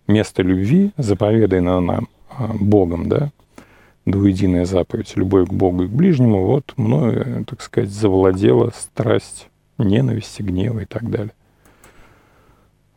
[0.07, 3.31] Место любви, заповеданное нам а, Богом, да,
[4.11, 9.47] двуединая заповедь, любовь к Богу и к ближнему, вот мною, так сказать, завладела страсть
[9.77, 11.33] ненависти, гнева и так далее.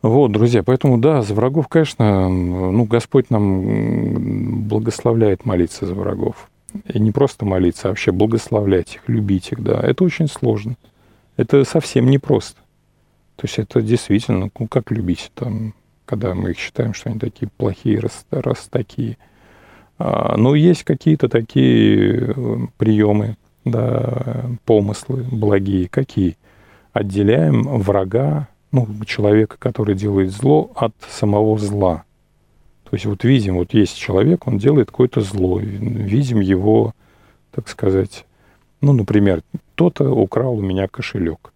[0.01, 6.49] Вот, друзья, поэтому, да, за врагов, конечно, ну, Господь нам благословляет молиться за врагов.
[6.91, 9.79] И не просто молиться, а вообще благословлять их, любить их, да.
[9.79, 10.75] Это очень сложно.
[11.37, 12.59] Это совсем непросто.
[13.37, 15.73] То есть это действительно, ну как любить там,
[16.05, 19.17] когда мы их считаем, что они такие плохие, раз, раз такие.
[19.97, 25.87] А, но есть какие-то такие э, приемы, да, помыслы благие.
[25.87, 26.37] Какие?
[26.91, 32.03] Отделяем врага, ну, человека, который делает зло, от самого зла.
[32.89, 36.93] То есть вот видим, вот есть человек, он делает какое-то зло, видим его,
[37.51, 38.25] так сказать,
[38.81, 39.41] ну, например,
[39.73, 41.53] кто-то украл у меня кошелек.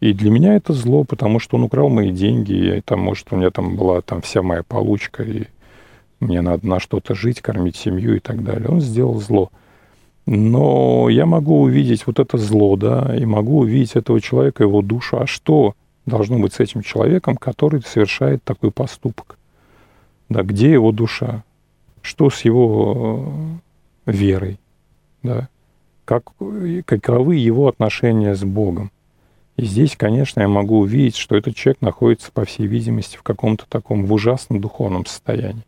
[0.00, 3.36] И для меня это зло, потому что он украл мои деньги, и там, может, у
[3.36, 5.44] меня там была там вся моя получка, и
[6.20, 8.68] мне надо на что-то жить, кормить семью и так далее.
[8.68, 9.50] Он сделал зло.
[10.26, 15.18] Но я могу увидеть вот это зло, да, и могу увидеть этого человека, его душу.
[15.20, 19.38] А что должно быть с этим человеком, который совершает такой поступок?
[20.28, 21.44] Да, где его душа?
[22.02, 23.32] Что с его
[24.06, 24.58] э, верой?
[25.22, 25.48] Да?
[26.06, 26.32] как,
[26.86, 28.90] каковы его отношения с Богом.
[29.56, 33.66] И здесь, конечно, я могу увидеть, что этот человек находится, по всей видимости, в каком-то
[33.68, 35.64] таком в ужасном духовном состоянии.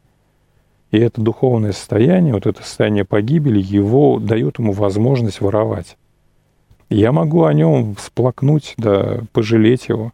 [0.91, 5.97] И это духовное состояние, вот это состояние погибели, его дает ему возможность воровать.
[6.89, 10.13] Я могу о нем всплакнуть, да, пожалеть его.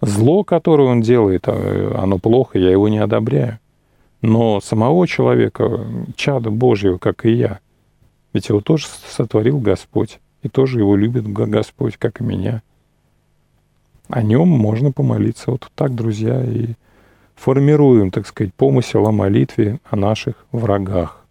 [0.00, 3.58] Зло, которое он делает, а, оно плохо, я его не одобряю.
[4.22, 5.84] Но самого человека,
[6.16, 7.60] чада Божьего, как и я–
[8.32, 12.62] ведь его тоже сотворил Господь, и тоже его любит Господь, как и меня.
[14.08, 15.50] О нем можно помолиться.
[15.50, 16.74] Вот так, друзья, и
[17.42, 21.24] формируем, так сказать, помысел о молитве о наших врагах.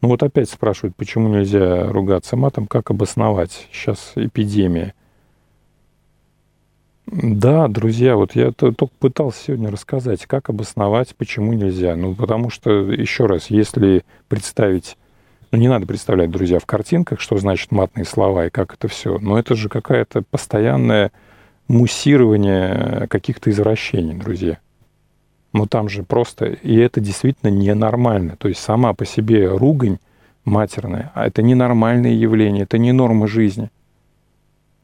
[0.00, 3.68] Ну вот опять спрашивают, почему нельзя ругаться матом, как обосновать?
[3.70, 4.94] Сейчас эпидемия.
[7.06, 11.94] Да, друзья, вот я только пытался сегодня рассказать, как обосновать, почему нельзя.
[11.94, 14.96] Ну, потому что, еще раз, если представить,
[15.52, 19.18] ну, не надо представлять, друзья, в картинках, что значит матные слова и как это все,
[19.20, 21.12] но это же какая-то постоянное
[21.72, 24.58] муссирование каких-то извращений, друзья.
[25.54, 28.36] Но там же просто, и это действительно ненормально.
[28.36, 29.98] То есть сама по себе ругань
[30.44, 31.10] матерное.
[31.14, 33.70] А это ненормальное явление, это не норма жизни.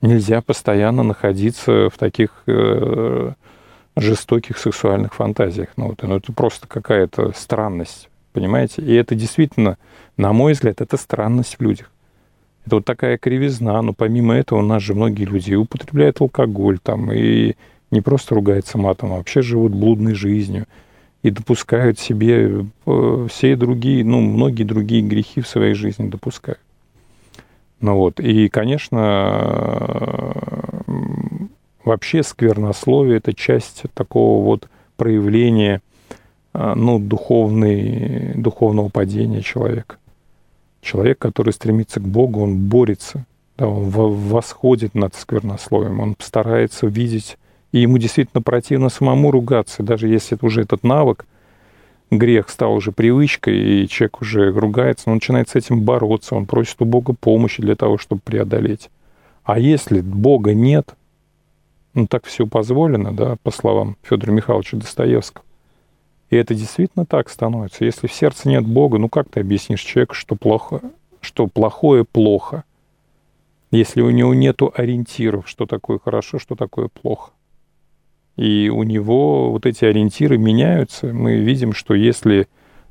[0.01, 3.33] Нельзя постоянно находиться в таких э,
[3.97, 5.69] жестоких сексуальных фантазиях.
[5.77, 8.81] Ну, вот, ну, это просто какая-то странность, понимаете?
[8.81, 9.77] И это действительно,
[10.17, 11.91] на мой взгляд, это странность в людях.
[12.69, 17.11] Это вот такая кривизна, но помимо этого у нас же многие люди употребляют алкоголь там,
[17.11, 17.55] и
[17.91, 20.67] не просто ругаются матом, а вообще живут блудной жизнью
[21.23, 26.61] и допускают себе э, все другие, ну, многие другие грехи в своей жизни допускают.
[27.81, 30.35] Ну вот, и, конечно,
[31.83, 35.81] вообще сквернословие– это часть такого вот проявления,
[36.53, 39.97] э, ну, духовной, духовного падения человека.
[40.89, 43.27] Человек, который стремится к Богу, он борется,
[43.59, 47.37] да, он восходит над сквернословием, он старается видеть
[47.73, 51.27] и ему действительно противно самому ругаться, даже если уже этот навык,
[52.11, 56.77] грех стал уже привычкой, и человек уже ругается, он начинает с этим бороться, он просит
[56.81, 58.89] у Бога помощи для того, чтобы преодолеть.
[59.45, 60.95] А если Бога нет,
[61.93, 65.45] ну так все позволено, да, по словам Федора Михайловича Достоевского.
[66.31, 67.85] И это действительно так становится.
[67.85, 70.81] Если в сердце нет Бога, ну как ты объяснишь человеку, что плохо,
[71.21, 72.65] что плохое плохо,
[73.71, 77.33] если у него нет ориентиров, что такое хорошо, что такое плохо.
[78.37, 81.09] И у него вот эти ориентиры меняются.
[81.09, 82.47] Мы видим, что если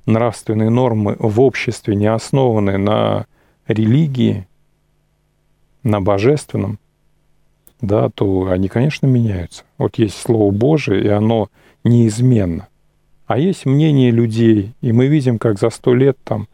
[0.06, 3.28] нравственные нормы в обществе не основаны на
[3.68, 4.48] религии,
[5.84, 6.80] на божественном,
[7.82, 9.64] да, то они, конечно, меняются.
[9.78, 11.50] Вот есть Слово Божие, и оно
[11.84, 12.68] неизменно.
[13.28, 16.48] А есть мнение людей, и мы видим, как за сто лет там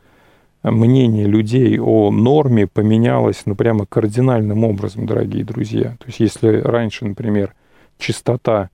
[0.63, 5.95] мнение людей о норме поменялось, ну, прямо кардинальным образом, дорогие друзья.
[5.99, 7.53] То есть если раньше, например,
[7.97, 8.69] чистота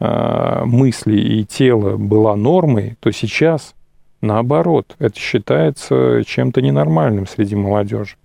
[0.00, 3.74] Э, мысли и тела была нормой, то сейчас
[4.20, 8.16] наоборот, это считается чем-то ненормальным среди молодежи.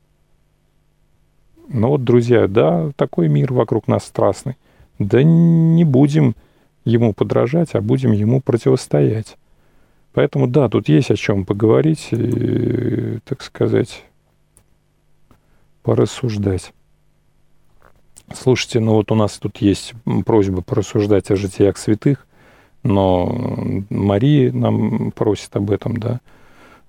[1.68, 4.58] Ну вот, друзья, да, такой мир вокруг нас страстный.
[4.98, 6.36] Да не будем
[6.90, 9.38] ему подражать, а будем ему противостоять.
[10.14, 14.04] Поэтому да, тут есть о чем поговорить и, так сказать,
[15.84, 16.74] порассуждать.
[18.34, 19.94] Слушайте, ну вот у нас тут есть
[20.26, 22.28] просьба порассуждать о житиях святых,
[22.84, 23.28] но
[23.90, 26.22] Мария нам просит об этом, да,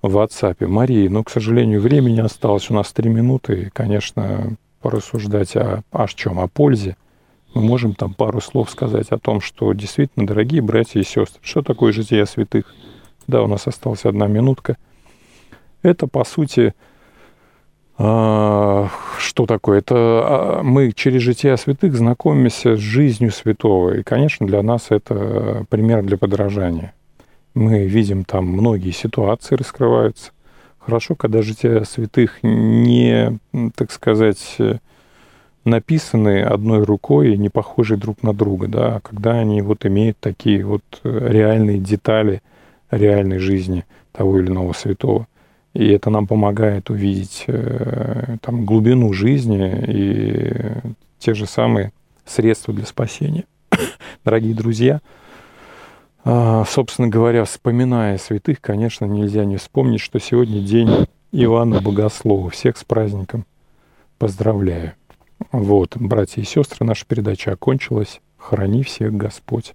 [0.01, 0.65] в WhatsApp.
[0.67, 6.07] Мария, ну, к сожалению, времени осталось у нас три минуты, и, конечно, порассуждать о, о
[6.07, 6.95] чем, о пользе.
[7.53, 11.61] Мы можем там пару слов сказать о том, что действительно, дорогие братья и сестры, что
[11.61, 12.73] такое жития святых?
[13.27, 14.77] Да, у нас осталась одна минутка.
[15.81, 16.73] Это, по сути,
[17.97, 18.89] а,
[19.19, 19.79] что такое?
[19.79, 23.97] Это а, мы через жития святых знакомимся с жизнью святого.
[23.97, 26.93] И, конечно, для нас это пример для подражания.
[27.53, 30.31] Мы видим там многие ситуации раскрываются.
[30.79, 33.37] Хорошо, когда жития святых не,
[33.75, 34.57] так сказать,
[35.63, 40.17] написаны одной рукой и не похожи друг на друга, да, а когда они вот имеют
[40.19, 42.41] такие вот реальные детали
[42.89, 45.27] реальной жизни того или иного святого.
[45.73, 50.53] И это нам помогает увидеть э, там, глубину жизни и
[51.17, 51.93] те же самые
[52.25, 53.45] средства для спасения.
[54.25, 54.99] Дорогие друзья,
[56.23, 62.49] а, собственно говоря, вспоминая святых, конечно, нельзя не вспомнить, что сегодня день Иоанна Богослова.
[62.49, 63.45] Всех с праздником
[64.17, 64.93] поздравляю.
[65.51, 68.21] Вот, братья и сестры, наша передача окончилась.
[68.37, 69.73] Храни всех Господь.